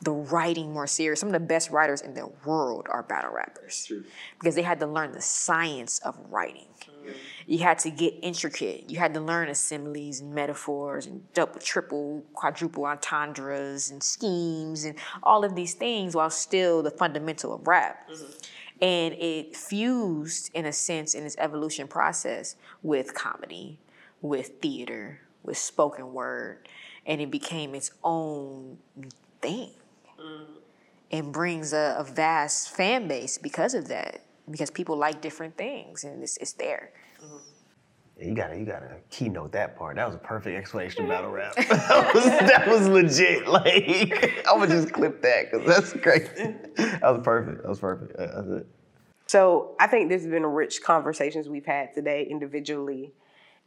the 0.00 0.12
writing 0.12 0.72
more 0.72 0.86
serious. 0.86 1.20
Some 1.20 1.28
of 1.28 1.32
the 1.32 1.40
best 1.40 1.70
writers 1.70 2.00
in 2.00 2.14
the 2.14 2.30
world 2.44 2.86
are 2.90 3.02
battle 3.02 3.32
rappers 3.32 3.86
True. 3.86 4.04
because 4.38 4.54
they 4.54 4.62
had 4.62 4.78
to 4.80 4.86
learn 4.86 5.12
the 5.12 5.20
science 5.20 5.98
of 6.00 6.16
writing. 6.30 6.68
Mm-hmm. 6.82 7.10
You 7.46 7.58
had 7.58 7.78
to 7.80 7.90
get 7.90 8.14
intricate. 8.22 8.88
You 8.88 8.98
had 8.98 9.12
to 9.14 9.20
learn 9.20 9.52
similes 9.54 10.20
and 10.20 10.32
metaphors 10.32 11.06
and 11.06 11.32
double, 11.32 11.58
triple, 11.58 12.24
quadruple 12.32 12.84
entendres 12.84 13.90
and 13.90 14.02
schemes 14.02 14.84
and 14.84 14.96
all 15.22 15.44
of 15.44 15.56
these 15.56 15.74
things 15.74 16.14
while 16.14 16.30
still 16.30 16.82
the 16.82 16.92
fundamental 16.92 17.54
of 17.54 17.66
rap. 17.66 18.08
Mm-hmm. 18.08 18.32
And 18.80 19.14
it 19.14 19.56
fused, 19.56 20.50
in 20.54 20.64
a 20.64 20.72
sense, 20.72 21.14
in 21.14 21.24
its 21.24 21.36
evolution 21.38 21.88
process 21.88 22.56
with 22.82 23.14
comedy, 23.14 23.78
with 24.22 24.60
theater, 24.60 25.20
with 25.42 25.58
spoken 25.58 26.12
word, 26.12 26.68
and 27.06 27.20
it 27.20 27.30
became 27.30 27.74
its 27.74 27.90
own 28.04 28.78
thing. 29.40 29.70
Mm. 30.20 30.46
And 31.10 31.32
brings 31.32 31.72
a, 31.72 31.96
a, 31.98 32.04
vast 32.04 32.68
fan 32.68 33.08
base 33.08 33.38
because 33.38 33.72
of 33.72 33.88
that, 33.88 34.22
because 34.50 34.70
people 34.70 34.96
like 34.96 35.22
different 35.22 35.56
things, 35.56 36.04
and 36.04 36.22
it's, 36.22 36.36
it's 36.36 36.52
there. 36.52 36.92
You 38.20 38.34
gotta, 38.34 38.58
you 38.58 38.64
gotta 38.64 38.96
keynote 39.10 39.52
that 39.52 39.76
part. 39.76 39.96
That 39.96 40.06
was 40.06 40.16
a 40.16 40.18
perfect 40.18 40.56
explanation 40.56 41.04
of 41.04 41.08
battle 41.08 41.30
rap. 41.30 41.54
that, 41.56 42.14
was, 42.14 42.24
that 42.24 42.68
was 42.68 42.88
legit. 42.88 43.46
Like, 43.46 44.44
I'm 44.48 44.58
gonna 44.58 44.68
just 44.68 44.92
clip 44.92 45.22
that 45.22 45.50
because 45.50 45.66
that's 45.66 45.92
great. 45.92 46.28
That 46.76 47.02
was 47.02 47.20
perfect. 47.22 47.62
That 47.62 47.68
was 47.68 47.78
perfect. 47.78 48.16
That's 48.18 48.48
it. 48.48 48.66
So 49.26 49.76
I 49.78 49.86
think 49.86 50.08
this 50.08 50.22
has 50.22 50.30
been 50.30 50.42
a 50.42 50.48
rich 50.48 50.82
conversations 50.82 51.48
we've 51.48 51.66
had 51.66 51.94
today 51.94 52.26
individually. 52.28 53.12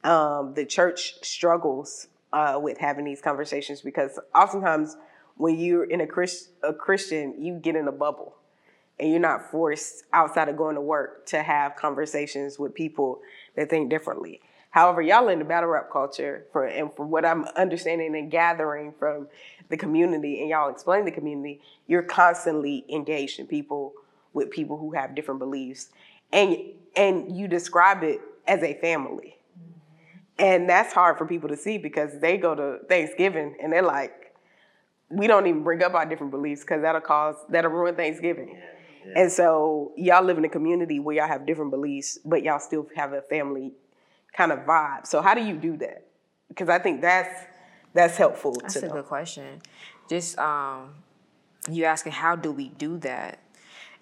Um, 0.03 0.53
the 0.55 0.65
church 0.65 1.23
struggles 1.23 2.07
uh, 2.33 2.59
with 2.61 2.79
having 2.79 3.05
these 3.05 3.21
conversations 3.21 3.81
because 3.81 4.19
oftentimes 4.33 4.97
when 5.37 5.59
you're 5.59 5.83
in 5.83 6.01
a, 6.01 6.07
Christ, 6.07 6.49
a 6.63 6.73
Christian, 6.73 7.35
you 7.41 7.53
get 7.53 7.75
in 7.75 7.87
a 7.87 7.91
bubble 7.91 8.35
and 8.99 9.11
you're 9.11 9.19
not 9.19 9.49
forced 9.51 10.03
outside 10.13 10.49
of 10.49 10.57
going 10.57 10.75
to 10.75 10.81
work 10.81 11.25
to 11.27 11.41
have 11.41 11.75
conversations 11.75 12.57
with 12.57 12.73
people 12.73 13.21
that 13.55 13.69
think 13.69 13.89
differently. 13.89 14.41
However, 14.71 15.01
y'all 15.01 15.27
in 15.27 15.39
the 15.39 15.45
battle 15.45 15.69
rap 15.69 15.89
culture, 15.91 16.45
for 16.51 16.65
and 16.65 16.93
from 16.95 17.11
what 17.11 17.25
I'm 17.25 17.43
understanding 17.57 18.15
and 18.15 18.31
gathering 18.31 18.93
from 18.97 19.27
the 19.69 19.75
community, 19.77 20.39
and 20.39 20.49
y'all 20.49 20.69
explain 20.69 21.03
the 21.03 21.11
community, 21.11 21.61
you're 21.87 22.03
constantly 22.03 22.85
engaged 22.89 23.39
in 23.39 23.47
people 23.47 23.93
with 24.33 24.49
people 24.49 24.77
who 24.77 24.93
have 24.93 25.13
different 25.13 25.39
beliefs, 25.39 25.89
and 26.31 26.57
and 26.95 27.35
you 27.35 27.49
describe 27.49 28.01
it 28.03 28.21
as 28.47 28.63
a 28.63 28.73
family, 28.75 29.37
mm-hmm. 29.59 30.43
and 30.43 30.69
that's 30.69 30.93
hard 30.93 31.17
for 31.17 31.25
people 31.25 31.49
to 31.49 31.57
see 31.57 31.77
because 31.77 32.19
they 32.21 32.37
go 32.37 32.55
to 32.55 32.79
Thanksgiving 32.87 33.57
and 33.61 33.73
they're 33.73 33.81
like, 33.81 34.33
we 35.09 35.27
don't 35.27 35.47
even 35.47 35.63
bring 35.63 35.83
up 35.83 35.93
our 35.93 36.05
different 36.05 36.31
beliefs 36.31 36.61
because 36.61 36.81
that'll 36.81 37.01
cause 37.01 37.35
that'll 37.49 37.71
ruin 37.71 37.95
Thanksgiving. 37.95 38.55
Yeah. 38.57 38.80
And 39.15 39.31
so 39.31 39.91
y'all 39.97 40.23
live 40.23 40.37
in 40.37 40.45
a 40.45 40.49
community 40.49 40.99
where 40.99 41.15
y'all 41.15 41.27
have 41.27 41.45
different 41.45 41.71
beliefs, 41.71 42.19
but 42.23 42.43
y'all 42.43 42.59
still 42.59 42.87
have 42.95 43.13
a 43.13 43.21
family 43.21 43.73
kind 44.33 44.51
of 44.51 44.59
vibe. 44.59 45.05
So 45.05 45.21
how 45.21 45.33
do 45.33 45.43
you 45.43 45.55
do 45.55 45.77
that? 45.77 46.05
Because 46.47 46.69
I 46.69 46.79
think 46.79 47.01
that's 47.01 47.45
that's 47.93 48.17
helpful. 48.17 48.53
To 48.53 48.61
that's 48.61 48.75
a 48.77 48.87
know. 48.87 48.93
good 48.93 49.05
question. 49.05 49.61
Just 50.09 50.37
um, 50.37 50.95
you 51.69 51.85
asking 51.85 52.13
how 52.13 52.35
do 52.35 52.51
we 52.51 52.69
do 52.69 52.97
that? 52.99 53.39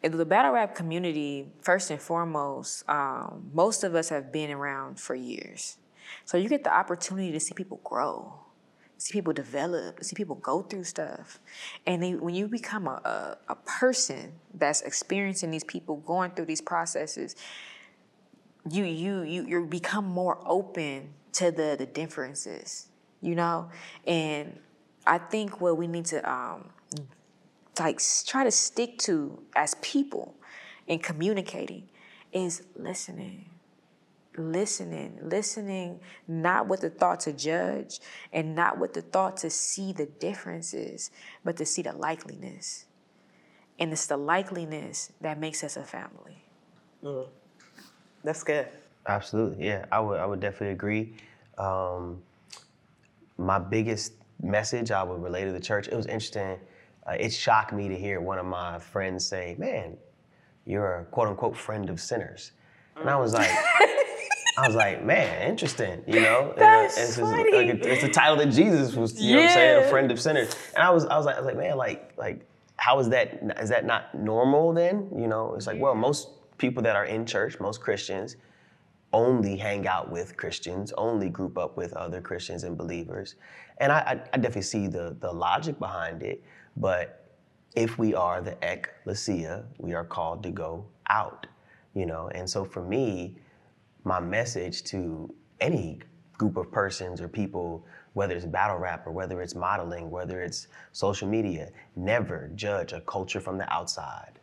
In 0.01 0.15
the 0.15 0.25
battle 0.25 0.53
rap 0.53 0.75
community, 0.75 1.51
first 1.61 1.91
and 1.91 2.01
foremost, 2.01 2.87
um, 2.87 3.49
most 3.53 3.83
of 3.83 3.95
us 3.95 4.09
have 4.09 4.31
been 4.31 4.49
around 4.49 4.99
for 4.99 5.13
years. 5.13 5.77
So 6.23 6.37
you 6.37 6.47
get 6.47 6.63
the 6.63 6.73
opportunity 6.73 7.31
to 7.33 7.39
see 7.39 7.53
people 7.53 7.81
grow 7.83 8.39
see 8.99 9.13
people 9.13 9.31
develop, 9.31 10.03
see 10.03 10.13
people 10.13 10.35
go 10.35 10.61
through 10.61 10.83
stuff. 10.83 11.39
And 11.87 12.03
they, 12.03 12.15
when 12.15 12.35
you 12.35 12.47
become 12.47 12.85
a, 12.85 13.01
a, 13.05 13.37
a, 13.53 13.55
person 13.55 14.33
that's 14.53 14.81
experiencing 14.81 15.51
these 15.51 15.63
people 15.63 15.97
going 15.97 16.31
through 16.31 16.45
these 16.45 16.61
processes, 16.61 17.35
you 18.69 18.83
you 18.83 19.21
you 19.23 19.47
you 19.47 19.65
become 19.65 20.05
more 20.05 20.37
open 20.45 21.13
to 21.33 21.49
the 21.49 21.75
the 21.79 21.85
differences, 21.85 22.89
you 23.21 23.35
know? 23.35 23.69
And 24.05 24.59
I 25.07 25.17
think 25.17 25.61
what 25.61 25.77
we 25.77 25.87
need 25.87 26.05
to 26.07 26.29
um 26.29 26.69
like 27.79 28.01
try 28.25 28.43
to 28.43 28.51
stick 28.51 28.97
to 28.99 29.41
as 29.55 29.75
people 29.75 30.35
in 30.87 30.99
communicating 30.99 31.87
is 32.33 32.63
listening 32.75 33.49
listening, 34.39 35.19
listening 35.21 35.99
not 36.27 36.67
with 36.67 36.81
the 36.81 36.89
thought 36.89 37.19
to 37.21 37.33
judge 37.33 37.99
and 38.33 38.55
not 38.55 38.79
with 38.79 38.93
the 38.93 39.01
thought 39.01 39.37
to 39.37 39.49
see 39.49 39.91
the 39.93 40.05
differences, 40.05 41.11
but 41.43 41.57
to 41.57 41.65
see 41.65 41.81
the 41.81 41.91
likeliness. 41.91 42.85
And 43.77 43.91
it's 43.91 44.07
the 44.07 44.17
likeliness 44.17 45.11
that 45.21 45.39
makes 45.39 45.63
us 45.63 45.77
a 45.77 45.83
family. 45.83 46.43
Mm. 47.03 47.27
That's 48.23 48.43
good. 48.43 48.67
Absolutely, 49.07 49.65
yeah. 49.65 49.85
I 49.91 49.99
would, 49.99 50.19
I 50.19 50.25
would 50.25 50.39
definitely 50.39 50.73
agree. 50.73 51.13
Um, 51.57 52.21
my 53.37 53.59
biggest 53.59 54.13
message 54.41 54.91
I 54.91 55.03
would 55.03 55.21
relate 55.21 55.45
to 55.45 55.51
the 55.51 55.59
church. 55.59 55.87
It 55.87 55.95
was 55.95 56.05
interesting. 56.05 56.57
Uh, 57.07 57.11
it 57.11 57.31
shocked 57.31 57.73
me 57.73 57.87
to 57.87 57.95
hear 57.95 58.19
one 58.21 58.37
of 58.37 58.45
my 58.45 58.79
friends 58.79 59.25
say, 59.25 59.55
"Man, 59.57 59.97
you're 60.65 60.99
a 60.99 61.05
quote 61.05 61.29
unquote 61.29 61.55
friend 61.55 61.89
of 61.89 61.99
sinners," 61.99 62.51
and 62.95 63.09
I 63.09 63.15
was 63.15 63.33
like. 63.33 63.49
I 64.59 64.67
was 64.67 64.75
like, 64.75 65.03
man, 65.03 65.49
interesting, 65.49 66.03
you 66.05 66.19
know. 66.19 66.51
Uh, 66.51 66.59
That's 66.59 67.17
and, 67.17 67.27
funny. 67.27 67.43
It's, 67.43 67.83
like 67.83 67.91
it's 67.91 68.01
the 68.01 68.09
title 68.09 68.35
that 68.37 68.47
Jesus 68.47 68.95
was, 68.95 69.19
you 69.19 69.29
yeah. 69.29 69.35
know, 69.35 69.41
what 69.41 69.49
I'm 69.49 69.55
saying, 69.55 69.85
a 69.85 69.89
friend 69.89 70.11
of 70.11 70.19
sinners. 70.19 70.55
And 70.73 70.83
I 70.83 70.89
was, 70.89 71.05
I 71.05 71.17
was 71.17 71.25
like, 71.25 71.35
I 71.35 71.39
was 71.39 71.47
like, 71.47 71.57
man, 71.57 71.77
like, 71.77 72.13
like, 72.17 72.45
how 72.75 72.99
is 72.99 73.09
that? 73.09 73.41
Is 73.61 73.69
that 73.69 73.85
not 73.85 74.15
normal 74.15 74.73
then? 74.73 75.09
You 75.15 75.27
know, 75.27 75.55
it's 75.55 75.67
like, 75.67 75.79
well, 75.79 75.95
most 75.95 76.29
people 76.57 76.83
that 76.83 76.95
are 76.95 77.05
in 77.05 77.25
church, 77.25 77.59
most 77.59 77.79
Christians, 77.81 78.35
only 79.13 79.57
hang 79.57 79.87
out 79.87 80.11
with 80.11 80.37
Christians, 80.37 80.93
only 80.97 81.29
group 81.29 81.57
up 81.57 81.77
with 81.77 81.93
other 81.93 82.21
Christians 82.21 82.63
and 82.63 82.77
believers. 82.77 83.35
And 83.77 83.91
I, 83.91 83.99
I, 83.99 84.11
I 84.33 84.37
definitely 84.37 84.63
see 84.63 84.87
the 84.87 85.15
the 85.19 85.31
logic 85.31 85.79
behind 85.79 86.21
it, 86.21 86.43
but 86.75 87.15
if 87.75 87.97
we 87.97 88.13
are 88.13 88.41
the 88.41 88.57
ecclesia, 88.61 89.63
we 89.77 89.93
are 89.93 90.03
called 90.03 90.43
to 90.43 90.51
go 90.51 90.85
out, 91.09 91.47
you 91.93 92.05
know. 92.05 92.29
And 92.35 92.49
so 92.49 92.65
for 92.65 92.83
me 92.83 93.35
my 94.03 94.19
message 94.19 94.83
to 94.85 95.33
any 95.59 95.99
group 96.37 96.57
of 96.57 96.71
persons 96.71 97.21
or 97.21 97.27
people, 97.27 97.85
whether 98.13 98.33
it's 98.33 98.45
battle 98.45 98.77
rap 98.77 99.05
or 99.05 99.11
whether 99.11 99.41
it's 99.41 99.55
modeling, 99.55 100.09
whether 100.09 100.41
it's 100.41 100.67
social 100.93 101.27
media, 101.27 101.69
never 101.95 102.49
judge 102.55 102.93
a 102.93 103.01
culture 103.01 103.39
from 103.39 103.57
the 103.57 103.71
outside 103.71 104.39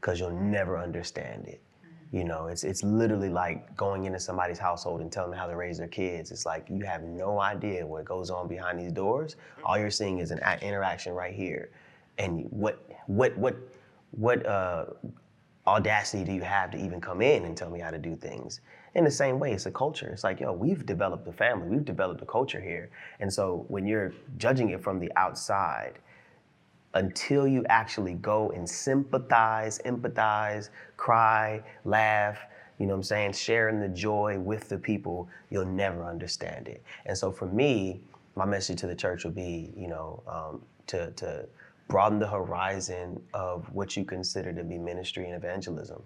because 0.00 0.18
mm. 0.18 0.20
you'll 0.20 0.38
never 0.38 0.78
understand 0.78 1.46
it. 1.46 1.62
Mm. 1.84 2.18
You 2.18 2.24
know, 2.24 2.46
it's 2.48 2.64
it's 2.64 2.84
literally 2.84 3.30
like 3.30 3.74
going 3.76 4.04
into 4.04 4.20
somebody's 4.20 4.58
household 4.58 5.00
and 5.00 5.10
telling 5.10 5.30
them 5.30 5.40
how 5.40 5.46
to 5.46 5.56
raise 5.56 5.78
their 5.78 5.88
kids. 5.88 6.30
It's 6.30 6.44
like 6.44 6.66
you 6.68 6.84
have 6.84 7.02
no 7.02 7.40
idea 7.40 7.86
what 7.86 8.04
goes 8.04 8.30
on 8.30 8.46
behind 8.46 8.78
these 8.78 8.92
doors. 8.92 9.36
All 9.64 9.78
you're 9.78 9.90
seeing 9.90 10.18
is 10.18 10.30
an 10.30 10.40
interaction 10.60 11.14
right 11.14 11.34
here, 11.34 11.70
and 12.18 12.46
what 12.50 12.84
what 13.06 13.36
what 13.38 13.56
what 14.10 14.44
uh, 14.44 14.84
audacity 15.66 16.24
do 16.24 16.32
you 16.32 16.42
have 16.42 16.70
to 16.72 16.78
even 16.78 17.00
come 17.00 17.22
in 17.22 17.44
and 17.44 17.56
tell 17.56 17.70
me 17.70 17.80
how 17.80 17.90
to 17.90 17.98
do 17.98 18.16
things? 18.16 18.60
In 18.94 19.04
the 19.04 19.10
same 19.10 19.38
way, 19.38 19.52
it's 19.52 19.66
a 19.66 19.70
culture. 19.70 20.08
It's 20.08 20.24
like, 20.24 20.40
yo, 20.40 20.52
we've 20.52 20.84
developed 20.84 21.26
a 21.28 21.32
family, 21.32 21.68
we've 21.68 21.84
developed 21.84 22.20
a 22.22 22.26
culture 22.26 22.60
here. 22.60 22.90
And 23.20 23.32
so 23.32 23.64
when 23.68 23.86
you're 23.86 24.12
judging 24.36 24.70
it 24.70 24.82
from 24.82 24.98
the 24.98 25.10
outside, 25.16 25.98
until 26.94 27.46
you 27.46 27.64
actually 27.68 28.14
go 28.14 28.50
and 28.50 28.68
sympathize, 28.68 29.80
empathize, 29.86 30.68
cry, 30.96 31.62
laugh, 31.84 32.38
you 32.78 32.86
know 32.86 32.94
what 32.94 32.98
I'm 32.98 33.02
saying, 33.04 33.32
sharing 33.32 33.80
the 33.80 33.88
joy 33.88 34.38
with 34.38 34.68
the 34.68 34.78
people, 34.78 35.28
you'll 35.50 35.64
never 35.64 36.04
understand 36.04 36.68
it. 36.68 36.82
And 37.06 37.16
so 37.16 37.32
for 37.32 37.46
me, 37.46 38.02
my 38.34 38.44
message 38.44 38.80
to 38.80 38.86
the 38.86 38.94
church 38.94 39.24
would 39.24 39.34
be, 39.34 39.72
you 39.76 39.88
know, 39.88 40.22
um, 40.26 40.62
to, 40.88 41.10
to 41.12 41.46
broaden 41.92 42.18
the 42.18 42.26
horizon 42.26 43.22
of 43.34 43.70
what 43.74 43.96
you 43.96 44.04
consider 44.04 44.50
to 44.50 44.64
be 44.64 44.78
ministry 44.78 45.26
and 45.26 45.34
evangelism. 45.34 46.02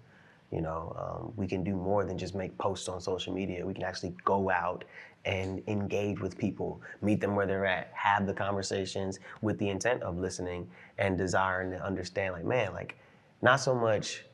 You 0.51 0.61
know, 0.61 0.95
um, 0.99 1.33
we 1.37 1.47
can 1.47 1.63
do 1.63 1.75
more 1.75 2.03
than 2.03 2.17
just 2.17 2.35
make 2.35 2.57
posts 2.57 2.89
on 2.89 2.99
social 2.99 3.33
media. 3.33 3.65
We 3.65 3.73
can 3.73 3.83
actually 3.83 4.13
go 4.25 4.49
out 4.49 4.83
and 5.23 5.63
engage 5.67 6.19
with 6.19 6.37
people, 6.37 6.81
meet 7.01 7.21
them 7.21 7.35
where 7.35 7.45
they're 7.45 7.65
at, 7.65 7.89
have 7.93 8.27
the 8.27 8.33
conversations 8.33 9.19
with 9.41 9.57
the 9.59 9.69
intent 9.69 10.03
of 10.03 10.17
listening 10.17 10.69
and 10.97 11.17
desiring 11.17 11.71
to 11.71 11.81
understand, 11.83 12.33
like, 12.33 12.45
man, 12.45 12.73
like, 12.73 12.97
not 13.41 13.61
so 13.61 13.73
much, 13.73 14.25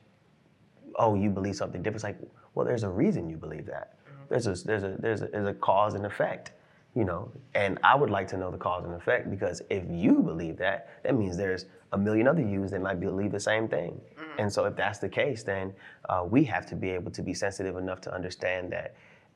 oh, 0.95 1.13
you 1.13 1.29
believe 1.29 1.55
something 1.55 1.83
different. 1.83 1.97
It's 1.97 2.03
like, 2.03 2.19
well, 2.55 2.65
there's 2.65 2.83
a 2.83 2.89
reason 2.89 3.29
you 3.29 3.37
believe 3.37 3.67
that. 3.67 3.97
Mm-hmm. 4.05 4.23
There's 4.29 4.47
a, 4.47 4.65
there's 4.65 4.83
a, 4.83 4.95
there's 4.99 5.21
a, 5.21 5.27
there's 5.27 5.47
a 5.47 5.53
cause 5.53 5.93
and 5.93 6.05
effect, 6.05 6.51
you 6.95 7.03
know, 7.03 7.31
and 7.55 7.79
I 7.83 7.95
would 7.95 8.09
like 8.09 8.27
to 8.29 8.37
know 8.37 8.51
the 8.51 8.57
cause 8.57 8.85
and 8.85 8.93
effect 8.93 9.29
because 9.29 9.61
if 9.69 9.83
you 9.89 10.19
believe 10.19 10.57
that, 10.57 10.89
that 11.03 11.15
means 11.15 11.35
there's 11.35 11.65
a 11.91 11.97
million 11.97 12.27
other 12.27 12.41
yous 12.41 12.71
that 12.71 12.81
might 12.81 12.99
believe 12.99 13.31
the 13.31 13.39
same 13.39 13.67
thing. 13.67 13.99
Mm. 14.17 14.43
And 14.43 14.53
so 14.53 14.65
if 14.65 14.75
that's 14.75 14.99
the 14.99 15.09
case, 15.09 15.43
then 15.43 15.73
uh, 16.09 16.23
we 16.27 16.43
have 16.43 16.65
to 16.67 16.75
be 16.75 16.91
able 16.91 17.11
to 17.11 17.21
be 17.21 17.33
sensitive 17.33 17.77
enough 17.77 18.01
to 18.01 18.13
understand 18.13 18.71
that 18.73 18.95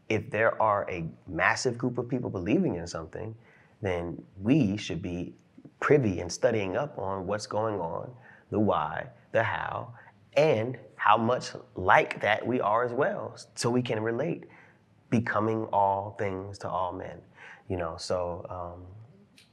if 0.09 0.29
there 0.29 0.59
are 0.61 0.85
a 0.89 1.05
massive 1.27 1.77
group 1.77 1.97
of 1.97 2.07
people 2.07 2.29
believing 2.29 2.75
in 2.75 2.87
something, 2.87 3.35
then 3.81 4.21
we 4.41 4.77
should 4.77 5.01
be 5.01 5.33
privy 5.79 6.19
and 6.19 6.31
studying 6.31 6.77
up 6.77 6.97
on 6.97 7.27
what's 7.27 7.45
going 7.45 7.79
on, 7.79 8.09
the 8.51 8.59
why, 8.59 9.05
the 9.31 9.43
how, 9.43 9.93
and 10.35 10.77
how 10.95 11.17
much 11.17 11.51
like 11.75 12.21
that 12.21 12.45
we 12.45 12.61
are 12.61 12.83
as 12.83 12.93
well, 12.93 13.37
so 13.55 13.69
we 13.69 13.81
can 13.81 14.01
relate, 14.01 14.45
becoming 15.09 15.65
all 15.65 16.15
things 16.17 16.57
to 16.59 16.69
all 16.69 16.91
men. 16.91 17.19
You 17.67 17.77
know, 17.77 17.95
so 17.97 18.45
um, 18.49 18.85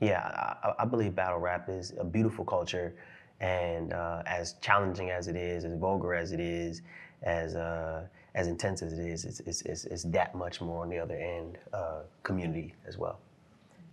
yeah, 0.00 0.54
I, 0.62 0.82
I, 0.82 0.84
believe 0.84 1.14
battle 1.14 1.38
rap 1.38 1.68
is 1.68 1.92
a 1.98 2.04
beautiful 2.04 2.44
culture, 2.44 2.94
and 3.40 3.92
uh, 3.92 4.22
as 4.26 4.54
challenging 4.60 5.10
as 5.10 5.28
it 5.28 5.36
is, 5.36 5.64
as 5.64 5.74
vulgar 5.74 6.14
as 6.14 6.32
it 6.32 6.40
is, 6.40 6.82
as 7.22 7.56
uh, 7.56 8.06
as 8.34 8.48
intense 8.48 8.82
as 8.82 8.92
it 8.92 9.06
is, 9.06 9.24
it's, 9.24 9.40
it's, 9.40 9.62
it's, 9.62 9.84
it's, 9.84 10.02
that 10.04 10.34
much 10.34 10.60
more 10.60 10.82
on 10.82 10.90
the 10.90 10.98
other 10.98 11.14
end 11.14 11.58
uh, 11.72 12.00
community 12.22 12.74
as 12.86 12.98
well. 12.98 13.18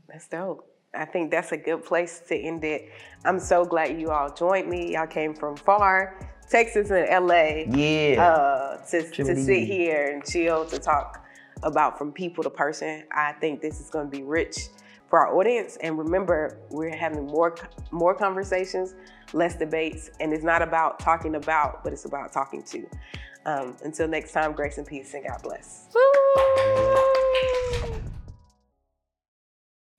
That's 0.07 0.27
dope. 0.27 0.67
I 0.93 1.05
think 1.05 1.31
that's 1.31 1.51
a 1.51 1.57
good 1.57 1.85
place 1.85 2.21
to 2.27 2.35
end 2.35 2.63
it. 2.63 2.89
I'm 3.23 3.39
so 3.39 3.63
glad 3.63 3.99
you 3.99 4.09
all 4.09 4.33
joined 4.33 4.69
me. 4.69 4.93
Y'all 4.93 5.07
came 5.07 5.33
from 5.33 5.55
far, 5.55 6.17
Texas 6.49 6.89
and 6.89 7.27
LA. 7.27 7.63
Yeah. 7.77 8.21
Uh, 8.21 8.85
to, 8.87 9.09
to 9.09 9.35
sit 9.35 9.65
here 9.65 10.11
and 10.11 10.25
chill 10.25 10.65
to 10.65 10.79
talk 10.79 11.25
about 11.63 11.97
from 11.97 12.11
people 12.11 12.43
to 12.43 12.49
person. 12.49 13.03
I 13.11 13.33
think 13.33 13.61
this 13.61 13.79
is 13.79 13.89
going 13.89 14.09
to 14.09 14.17
be 14.17 14.23
rich 14.23 14.69
for 15.09 15.19
our 15.19 15.35
audience. 15.35 15.77
And 15.81 15.97
remember, 15.97 16.57
we're 16.69 16.95
having 16.95 17.25
more 17.27 17.55
more 17.91 18.15
conversations, 18.15 18.95
less 19.33 19.55
debates, 19.55 20.09
and 20.19 20.33
it's 20.33 20.43
not 20.43 20.61
about 20.61 20.99
talking 20.99 21.35
about, 21.35 21.83
but 21.83 21.93
it's 21.93 22.05
about 22.05 22.31
talking 22.31 22.63
to. 22.63 22.87
Um, 23.45 23.75
until 23.83 24.07
next 24.07 24.31
time, 24.31 24.53
grace 24.53 24.77
and 24.77 24.87
peace, 24.87 25.13
and 25.13 25.25
God 25.25 25.41
bless. 25.43 25.87